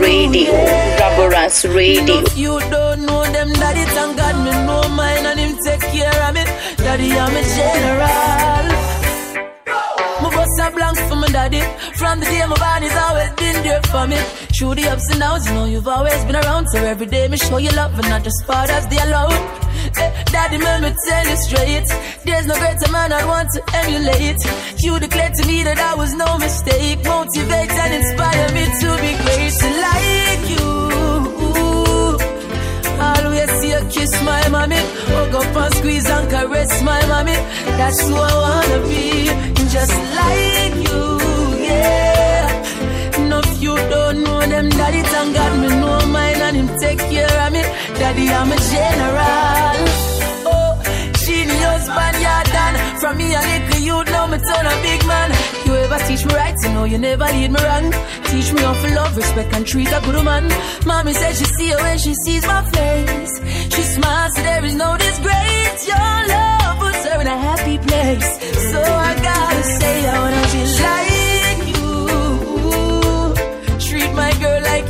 [0.00, 0.52] Radio.
[1.00, 2.20] Raboranks Radio.
[2.20, 6.28] If you don't know them, daddy, thank God me know mine and him take care
[6.28, 6.44] of me.
[6.76, 8.66] Daddy, I'm a general.
[10.22, 11.60] My bust a blank for my daddy.
[11.96, 14.16] From the day my body's always been there for me.
[14.56, 16.68] Through the ups and downs, you know you've always been around.
[16.68, 19.65] So every day me show you love and not just part as they allowed.
[20.32, 21.88] Daddy, let me tell you straight.
[22.24, 24.40] There's no greater man I'd want to emulate.
[24.82, 27.04] You declared to me that I was no mistake.
[27.04, 30.66] Motivate and inspire me to be great like you.
[33.08, 34.80] Always see you kiss my mommy.
[35.14, 37.36] Hug up and squeeze and caress my mommy.
[37.78, 39.26] That's who I wanna be.
[39.76, 41.02] Just like you,
[41.68, 43.28] yeah.
[43.28, 46.98] No, if you don't know them, daddy, thank God me know mine and him take
[46.98, 47.55] care of me.
[47.98, 49.76] Daddy, I'm a general.
[50.52, 50.72] Oh,
[51.24, 52.76] genius Spaniard done.
[53.00, 55.30] From me a little you know me turn a big man.
[55.64, 57.90] You ever teach me right, you know you never lead me wrong.
[58.24, 60.44] Teach me how to love, respect and treat a good man.
[60.84, 63.34] Mommy said she see you when she sees my face.
[63.74, 65.88] She smiles, so there is no disgrace.
[65.88, 68.30] Your love puts her in a happy place.
[68.72, 71.15] So I gotta say I wanna be like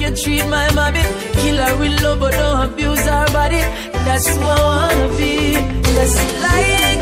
[0.07, 1.03] you treat my mommy.
[1.41, 3.63] Kill her with love, but don't abuse her body.
[4.07, 5.55] That's who I wanna be.
[5.95, 6.96] Just like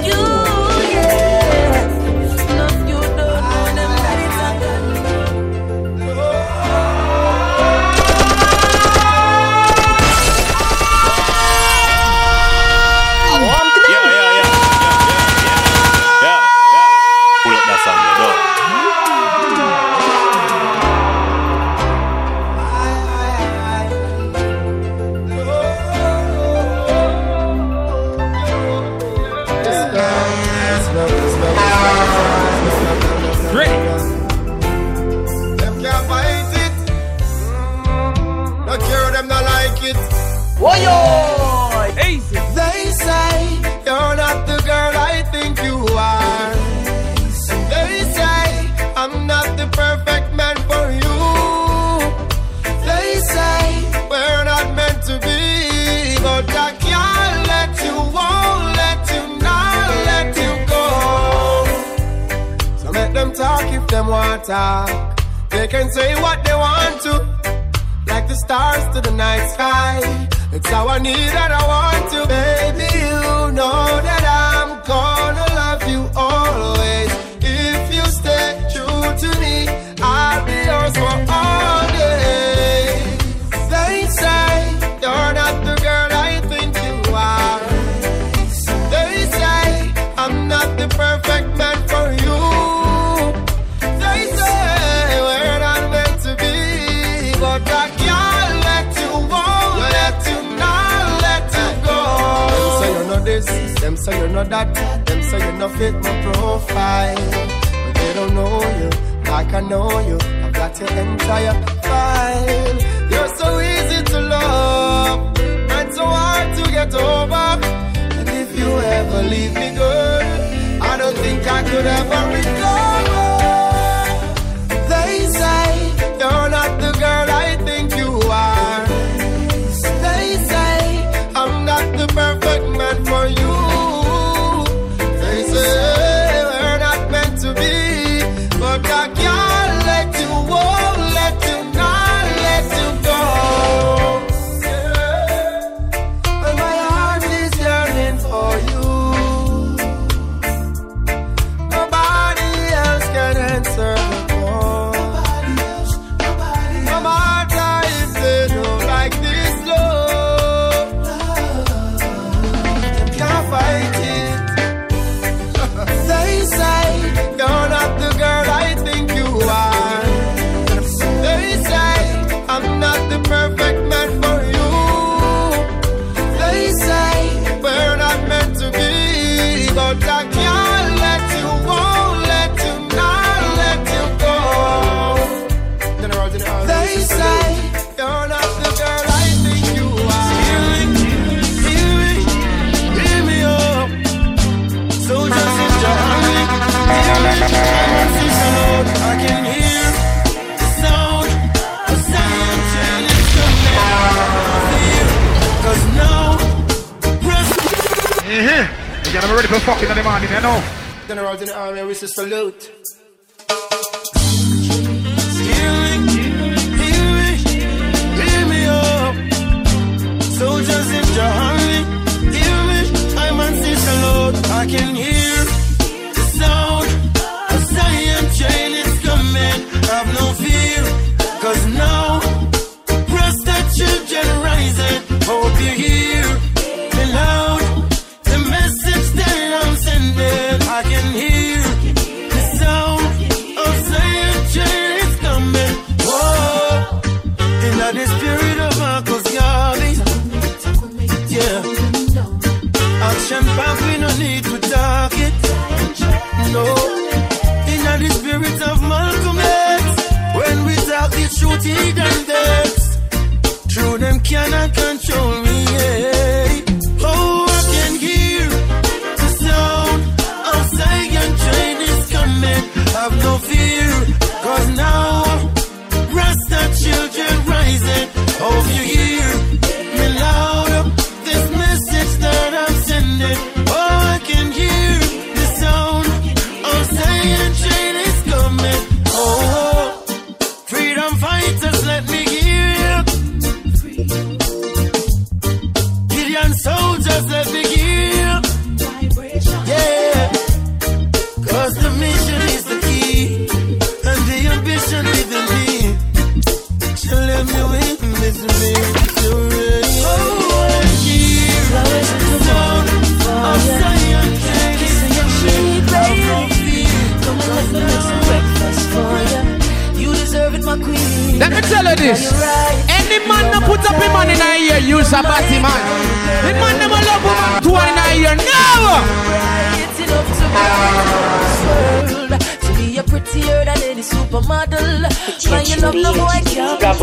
[212.24, 212.73] Absolute.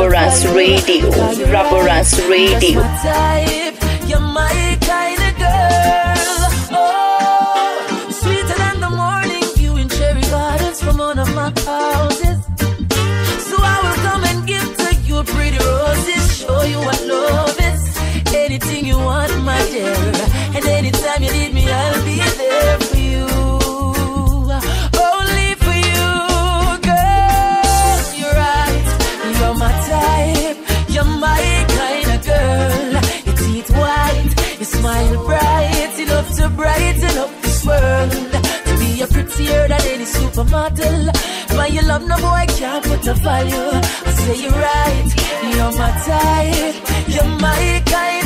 [0.01, 1.11] Raboranks Radio.
[1.53, 2.81] Raboranks Radio.
[40.43, 41.11] my mortal.
[41.49, 43.71] but your love, no boy can't put a value.
[44.05, 45.09] I say you're right,
[45.53, 48.20] you're my type, you're my kind.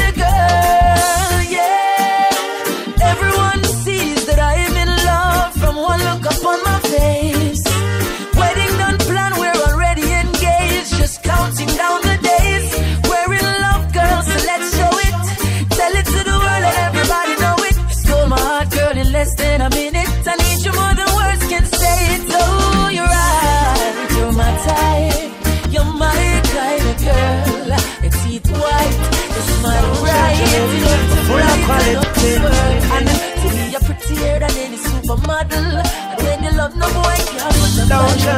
[31.95, 33.07] And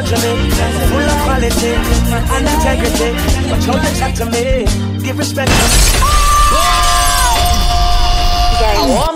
[0.07, 1.73] to me, Don't full of quality
[2.33, 3.09] and integrity.
[3.49, 4.43] But you chat to me,
[5.03, 5.51] give respect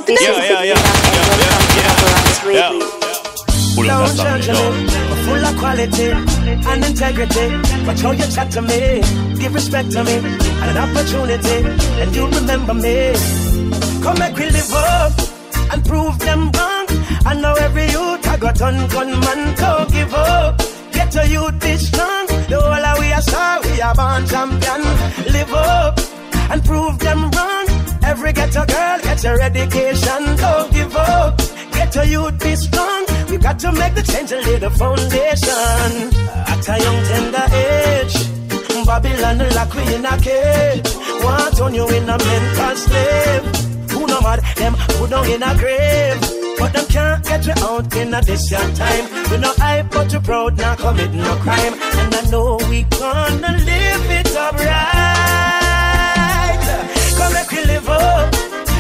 [0.08, 0.80] Yeah, yeah, yeah.
[2.52, 3.02] Yeah.
[3.90, 4.66] Up judge me,
[5.26, 7.48] full of quality and integrity.
[7.86, 9.02] But how you chat to me,
[9.40, 11.58] give respect to me and an opportunity,
[12.02, 13.41] and you remember me.
[14.02, 15.14] Come make we live up
[15.72, 16.86] and prove them wrong.
[17.24, 20.58] I know every youth I got on gunman, don't give up.
[20.92, 22.26] Get your youth be strong.
[22.50, 24.82] The whole of we are star, we are born champion.
[25.32, 26.00] Live up
[26.52, 27.68] and prove them wrong.
[28.04, 31.38] Every ghetto girl, get your education, don't give up.
[31.74, 33.06] Get your youth be strong.
[33.30, 35.92] We got to make the change and lay the foundation.
[36.52, 38.32] At a young tender age,
[38.86, 40.90] Babylon lock we in a cage.
[41.24, 43.41] Want on you in a mental slave.
[44.22, 46.22] No mad, them who down in a grave.
[46.60, 49.06] But them can't get you out in a this your time.
[49.32, 51.74] We no hype, but you proud, not commit no crime.
[51.74, 55.82] And I know we gonna live it up right.
[57.18, 58.34] Come make we live up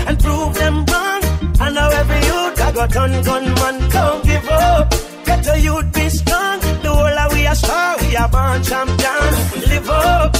[0.07, 1.21] and prove them wrong.
[1.59, 4.93] I know every youth I got on gunman, don't give up.
[5.25, 6.59] Get a youth be strong.
[6.83, 9.33] The whole of we are star, we are born champion.
[9.69, 10.35] Live up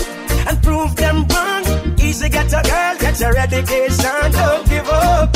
[0.48, 1.71] and prove them wrong.
[2.12, 5.34] Easy get a girl, get your education, don't give up.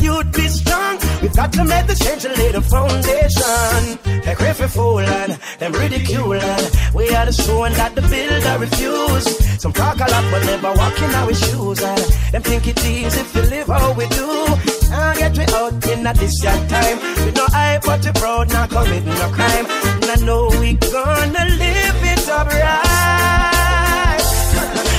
[0.00, 0.96] You'd be strong.
[1.20, 3.98] We've got to make the change and lay the foundation.
[4.24, 6.64] Away for fooling, them ridiculing.
[6.94, 9.26] We are the showing that the builder refuse.
[9.60, 11.82] Some talk a lot but never walk in our shoes.
[11.82, 12.00] And
[12.32, 14.46] them think it easy if you live how we do.
[14.90, 16.98] And get we out in a this your time.
[17.26, 19.66] We no hype but we proud, not commit no crime.
[20.00, 23.18] And I know we gonna live it up right.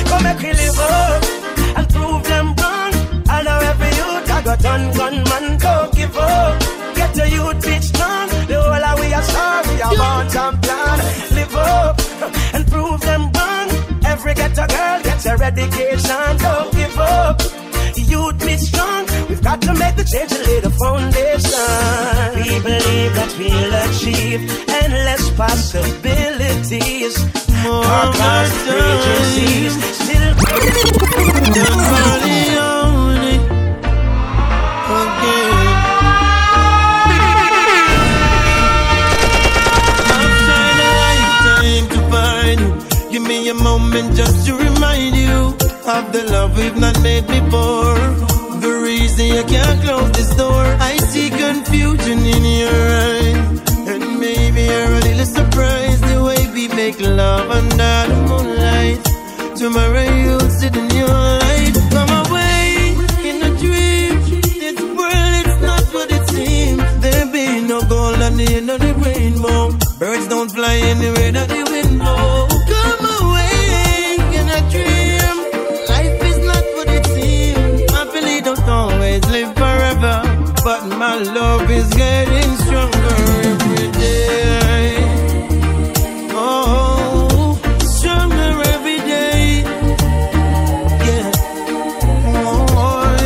[0.09, 1.23] Come make up
[1.77, 2.93] and prove them wrong.
[3.27, 6.59] I know every youth I got on gunman, don't give up.
[6.95, 8.29] Get a youth be strong.
[8.47, 10.97] The whole of we are star, we are born champion.
[11.35, 11.99] Live up
[12.53, 13.69] and prove them wrong.
[14.05, 17.68] Every ghetto girl gets her education, don't give up.
[18.07, 19.05] Youth be strong.
[19.27, 21.69] We've got to make the change and lay the foundation.
[22.35, 24.39] We believe that we'll achieve
[24.83, 27.15] endless possibilities.
[27.63, 27.83] More
[28.67, 30.35] agencies still.
[43.11, 44.78] Give me a moment just to you
[45.89, 47.97] of the love we've not made before.
[48.61, 50.63] The reason you can't close this door.
[50.79, 53.37] I see confusion in your eyes,
[53.91, 58.99] and maybe you're a little surprised the way we make love under the moonlight.
[59.57, 61.07] Tomorrow you'll sit in your
[61.43, 61.75] light.
[61.95, 62.93] Come away
[63.29, 64.13] in a dream.
[64.63, 66.83] This world it's not what it seems.
[67.01, 69.71] There be no gold at the end of the rainbow.
[69.97, 71.78] Birds don't fly anywhere that the wind
[81.19, 83.15] my love is getting stronger
[83.51, 84.95] every day.
[86.31, 89.63] Oh, stronger every day.
[91.07, 91.31] Yeah.
[92.35, 93.17] Oh,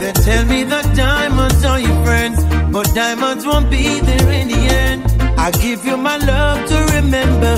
[0.00, 4.62] they tell me that diamonds are your friends, but diamonds won't be there in the
[4.84, 5.02] end.
[5.38, 7.56] I give you my love to remember.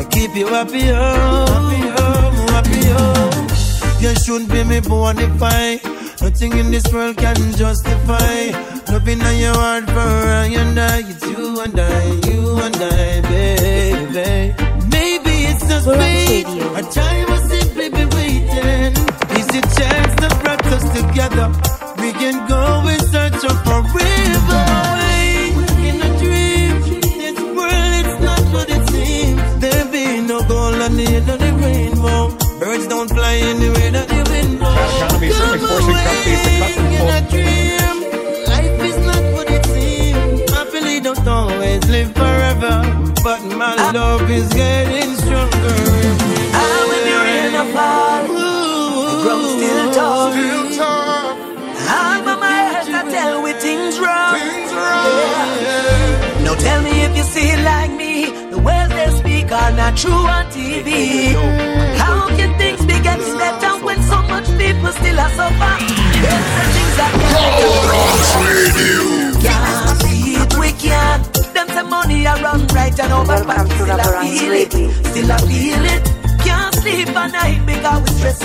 [0.00, 3.98] I keep you happy, oh, happy, oh, happy, oh.
[4.00, 5.80] You shouldn't be me born if I.
[6.20, 8.71] Nothing in this world can justify.
[9.02, 10.98] Loving on your heart for I and I.
[11.00, 14.54] It's you and I, you and I, baby.
[14.94, 16.46] Maybe it's just fate.
[16.46, 18.94] A time will simply be waiting.
[19.34, 21.50] Is a chance that brought us together.
[21.98, 24.62] We can go in search of forever.
[24.86, 26.72] Away a dream.
[27.18, 29.42] This world it's not what it seems.
[29.62, 32.38] There be no gold on the end of the rainbow.
[32.60, 34.78] Birds don't fly anywhere that the wind blows.
[34.94, 36.61] Economy is forcing companies to
[42.02, 42.76] live forever.
[43.22, 43.92] But my ah.
[43.94, 45.76] love is getting stronger.
[46.52, 47.56] And ah, when the rain a
[49.06, 50.34] the ground still tough.
[51.98, 54.34] And by my head I tell we things wrong.
[54.34, 56.44] Yeah.
[56.44, 58.12] Now tell me if you see it like me.
[58.50, 60.88] The words they speak are not true on TV.
[62.02, 65.76] How can things be getting better when so much people still are suffer?
[65.80, 67.74] It's the things that can't
[69.46, 71.31] Can't see it, we can't.
[71.92, 74.72] Money around right and over, but we still I feel it.
[74.72, 76.04] Still I feel it.
[76.42, 78.42] Can't sleep at night because we stress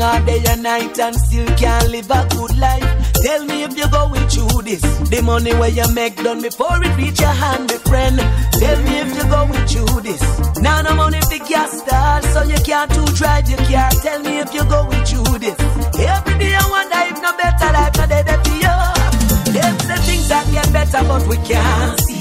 [0.00, 3.12] working all day and night and still can't live a good life.
[3.22, 4.80] Tell me if you're going through this.
[5.08, 8.18] The money where you make done before it reach your hand, my friend.
[8.52, 10.22] Tell me if you're going through this.
[10.60, 13.90] Now no money for gas start, so you can't to drive your car.
[14.02, 15.58] Tell me if you're going through this.
[15.60, 18.76] Every day I wonder if no better life no dead for you.
[19.52, 22.19] Them say things that get better, but we can't see.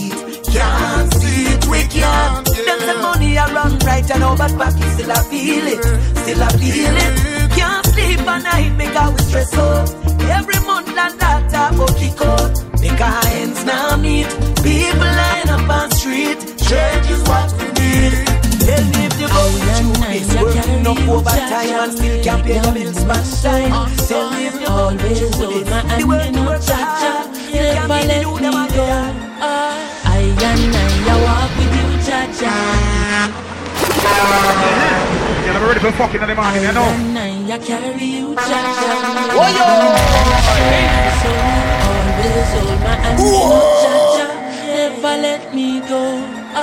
[0.51, 2.45] Can't see it, we can't.
[2.45, 5.83] Them say money I run right and over pocket still I feel it,
[6.17, 7.51] still I feel it.
[7.57, 9.89] Can't sleep at night because we stress out.
[10.37, 12.53] Every month and that go kick out.
[12.81, 14.27] Make our ends now meet.
[14.63, 16.39] People line up on street.
[16.57, 18.13] Church is what we need.
[18.69, 22.71] Tell me if you go through this Working up overtime and still can't pay the
[22.71, 23.71] bills back time
[24.07, 26.45] Tell me if you go Always through hold this my The work hand you in
[26.45, 27.49] work cha hard cha.
[27.49, 28.63] You can't Never make me let do me them go.
[28.65, 29.88] again I
[30.43, 32.53] and I, I walk with you, cha cha.
[35.43, 36.83] You're never ready for fucking in the morning, you know.
[36.83, 38.91] And I, I carry you, cha cha.
[39.35, 39.63] Oh, yo.
[41.89, 43.25] Always hold my hand in
[43.83, 44.27] cha cha.
[44.67, 46.03] Never let me go.
[46.53, 46.57] I,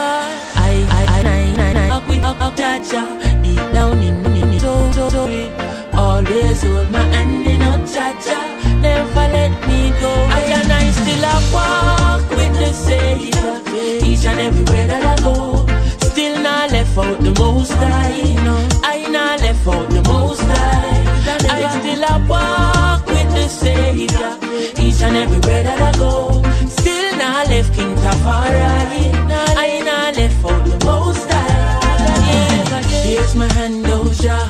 [0.56, 3.02] I, I, I, I, I, walk with you, cha cha.
[3.42, 5.22] Deep down in me, so, so, so.
[5.94, 8.55] Always hold my hand in cha cha.
[8.80, 10.12] Never let me go.
[10.30, 13.60] I and I still a walk with the Savior.
[14.04, 15.66] Each and everywhere that I go.
[16.10, 18.36] Still not left out the most high.
[18.84, 21.04] I not left out the most high.
[21.50, 24.38] I still a walk with the Savior.
[24.82, 26.42] Each and everywhere that I go.
[26.68, 29.12] Still not left King Tafari.
[29.56, 31.46] I not left out the most high.
[33.04, 34.48] Here's my hand, oh Jah.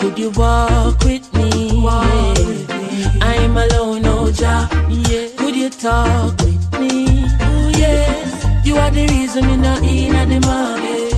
[0.00, 1.48] Could you walk with me?
[1.82, 2.77] Yeah.
[3.20, 4.68] I'm alone, oh Jah.
[4.88, 5.28] Yeah.
[5.36, 7.06] Could you talk with me?
[7.40, 8.66] Oh yes.
[8.66, 11.14] You are the reason me not in at the market.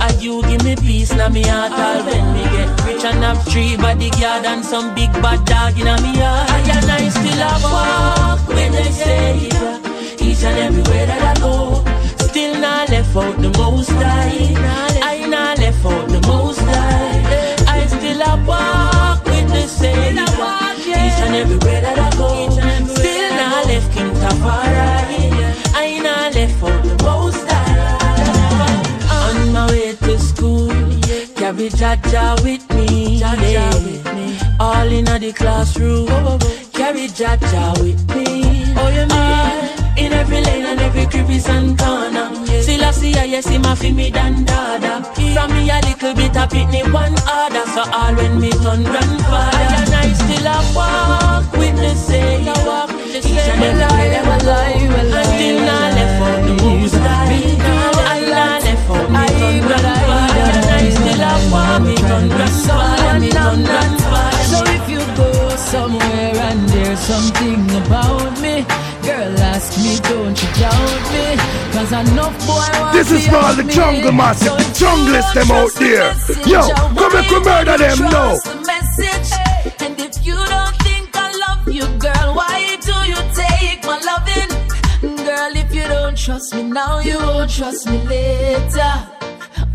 [0.00, 3.42] And you give me peace now me heart all when me get rich and have
[3.44, 6.50] three bodyguard and some big bad dog in me heart.
[6.50, 9.70] I and I still a walk with the Savior.
[10.26, 11.84] Each and everywhere that I go.
[12.28, 14.54] Still not left out the most high.
[15.02, 17.64] I not left out the most high.
[17.66, 20.59] I still a walk with the Savior.
[21.30, 22.50] And everywhere that I go.
[22.92, 25.76] Still not left King Tafari.
[25.76, 29.14] I ain't not left out the most high.
[29.14, 30.70] On my way to school,
[31.36, 33.20] carry Jaja with me.
[33.20, 34.56] yeah.
[34.58, 36.08] All in the classroom,
[36.72, 38.74] carry Jaja with me.
[38.76, 39.79] Oh, you mean?
[40.20, 42.28] Every lane and every crevice and corner.
[42.60, 45.02] Still I see I yes, him a fi me dan dada.
[45.32, 47.64] From me a little bit of pitney one order.
[47.72, 49.56] So all when me turn grandfather.
[49.56, 52.44] I and I still a walk with the same.
[52.68, 53.32] walk with the same.
[53.32, 55.30] Each and every day them alive, alive.
[55.32, 57.40] Until now left out the most high.
[58.12, 60.44] I not left out me turn grandfather.
[60.52, 63.20] And I still a walk me turn grandfather.
[63.20, 64.44] Me turn grandfather.
[64.52, 68.66] So if you go somewhere and there's something about me,
[69.20, 71.26] girl, ask me, don't you doubt me?
[71.72, 74.78] Cause enough boy want This is to for all the jungle massive, So the if
[74.78, 76.08] junglist them out trust the there.
[76.14, 78.10] message, Yo, come want and murder to them, no.
[78.10, 78.46] trust
[78.96, 79.84] the.
[79.84, 84.50] And if you don't think I love you, girl, why do you take my loving?
[85.24, 88.92] Girl, if you don't trust me now, you won't trust me later.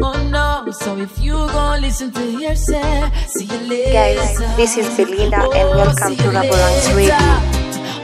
[0.01, 3.93] Oh no, so if you gon' listen to hearsay, see you later.
[3.93, 6.95] Guys, this is Belinda and Oh, welcome see to you Raboranks.
[6.95, 7.15] Radio.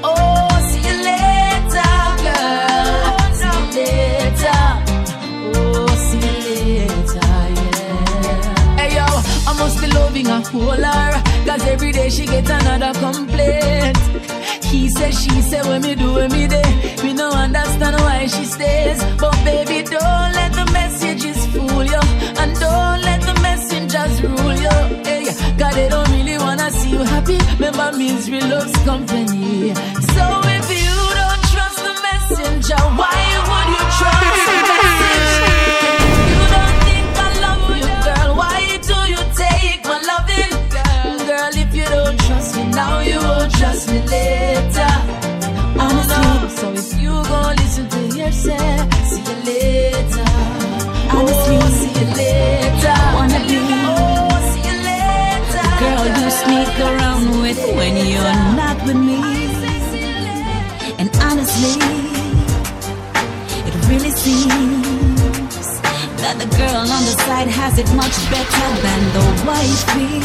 [0.03, 0.47] Oh,
[9.61, 11.11] must be loving a whole her.
[11.45, 13.97] Cause every day she get another complaint.
[14.71, 16.69] He said, she said, when me do when me day.
[17.03, 18.99] Me no understand why she stays.
[19.21, 22.03] But baby, don't let the messages fool you.
[22.41, 24.77] And don't let the messengers rule you.
[25.07, 25.25] Hey,
[25.59, 27.37] cause they don't really wanna see you happy.
[27.59, 29.73] Remember, misery loves company.
[30.15, 30.40] So
[44.01, 48.77] won't trust me so if you gon' listen to hearsay,
[49.09, 50.27] see you later.
[51.13, 52.97] Honestly, oh, see you later.
[53.15, 55.65] Wanna be oh, see you later.
[55.81, 59.21] Girl, you sneak around with when you're not with me.
[60.99, 61.81] And honestly,
[63.67, 65.81] it really seems
[66.21, 70.21] that the girl on the side has it much better than the wifey.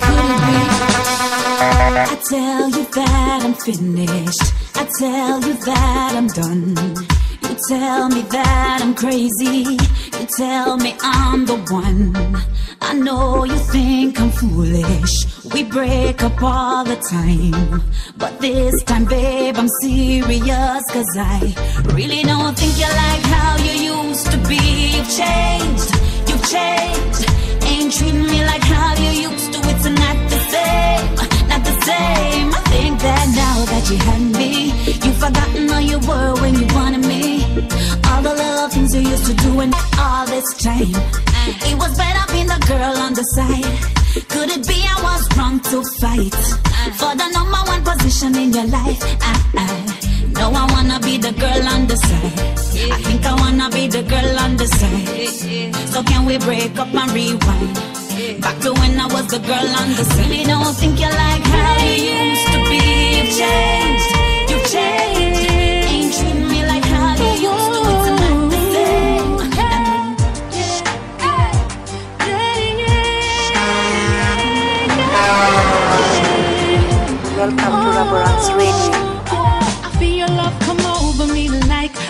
[0.00, 0.95] Could it be?
[1.88, 4.52] I tell you that I'm finished.
[4.74, 6.76] I tell you that I'm done.
[7.42, 9.78] You tell me that I'm crazy.
[10.18, 12.14] You tell me I'm the one.
[12.80, 15.14] I know you think I'm foolish.
[15.52, 17.82] We break up all the time.
[18.16, 20.82] But this time, babe, I'm serious.
[20.92, 21.54] Cause I
[21.94, 24.96] really don't think you like how you used to be.
[24.96, 25.90] You've changed,
[26.28, 27.22] you've changed.
[27.64, 29.58] Ain't treating me like how you used to.
[29.70, 31.35] It's not the same,
[31.86, 32.48] same.
[32.58, 34.52] I think that now that you had me,
[35.04, 37.24] you've forgotten how you were when you wanted me.
[38.08, 40.94] All the little things you used to do and all this time.
[41.70, 43.74] It was better being the girl on the side.
[44.32, 46.38] Could it be I was wrong to fight
[47.00, 49.00] for the number one position in your life?
[49.30, 49.34] I,
[49.64, 49.68] I,
[50.38, 52.38] no, I wanna be the girl on the side.
[52.94, 55.88] I think I wanna be the girl on the side.
[55.92, 57.95] So can we break up and rewind?
[58.16, 60.30] Back to when I was the girl on the side.
[60.30, 62.80] Really don't think you like how you used to be.
[63.12, 64.10] You've changed,
[64.48, 65.50] you've changed.
[65.52, 67.80] Ain't treating me like how you used to.
[67.92, 69.36] It's not the same.
[77.36, 79.15] Welcome to Raboranks Radio.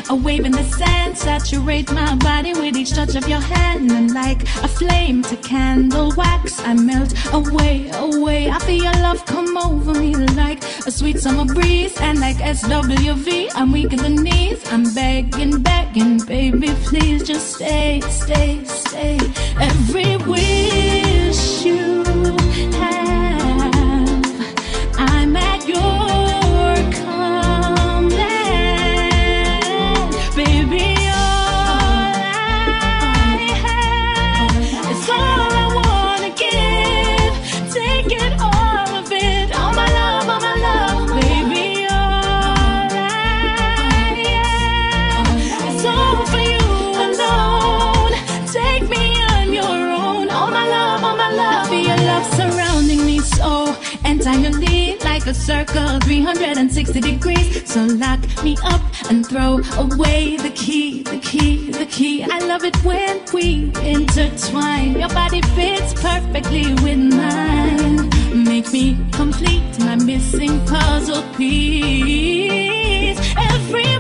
[0.09, 1.17] A wave in the sand.
[1.17, 3.91] Saturate my body with each touch of your hand.
[3.91, 8.51] And like a flame to candle wax, I melt away, away.
[8.51, 11.97] I feel your love come over me like a sweet summer breeze.
[12.01, 14.63] And like SWV, I'm weak in the knees.
[14.73, 19.19] I'm begging, begging, baby, please just stay, stay, stay.
[19.59, 22.46] Every wish you
[55.29, 57.69] a circle, 360 degrees.
[57.69, 62.23] So lock me up and throw away the key, the key, the key.
[62.23, 64.99] I love it when we intertwine.
[64.99, 68.09] Your body fits perfectly with mine.
[68.45, 73.19] Make me complete my missing puzzle piece.
[73.37, 73.99] Every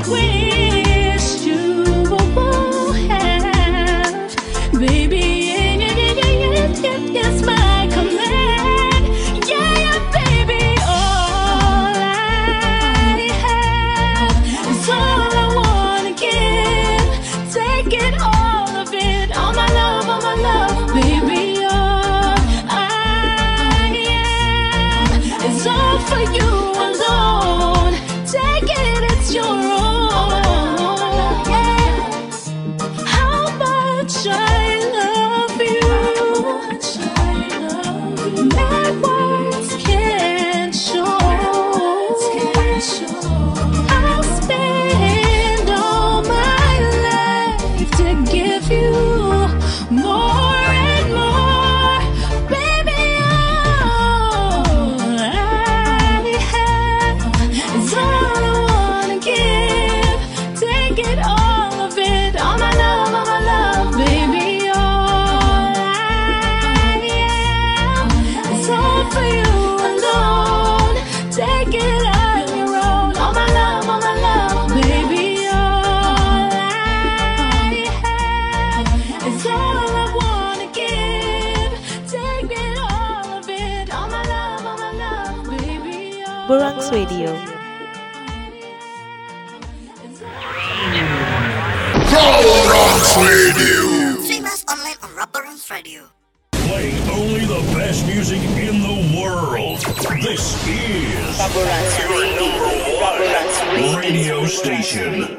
[104.86, 105.35] This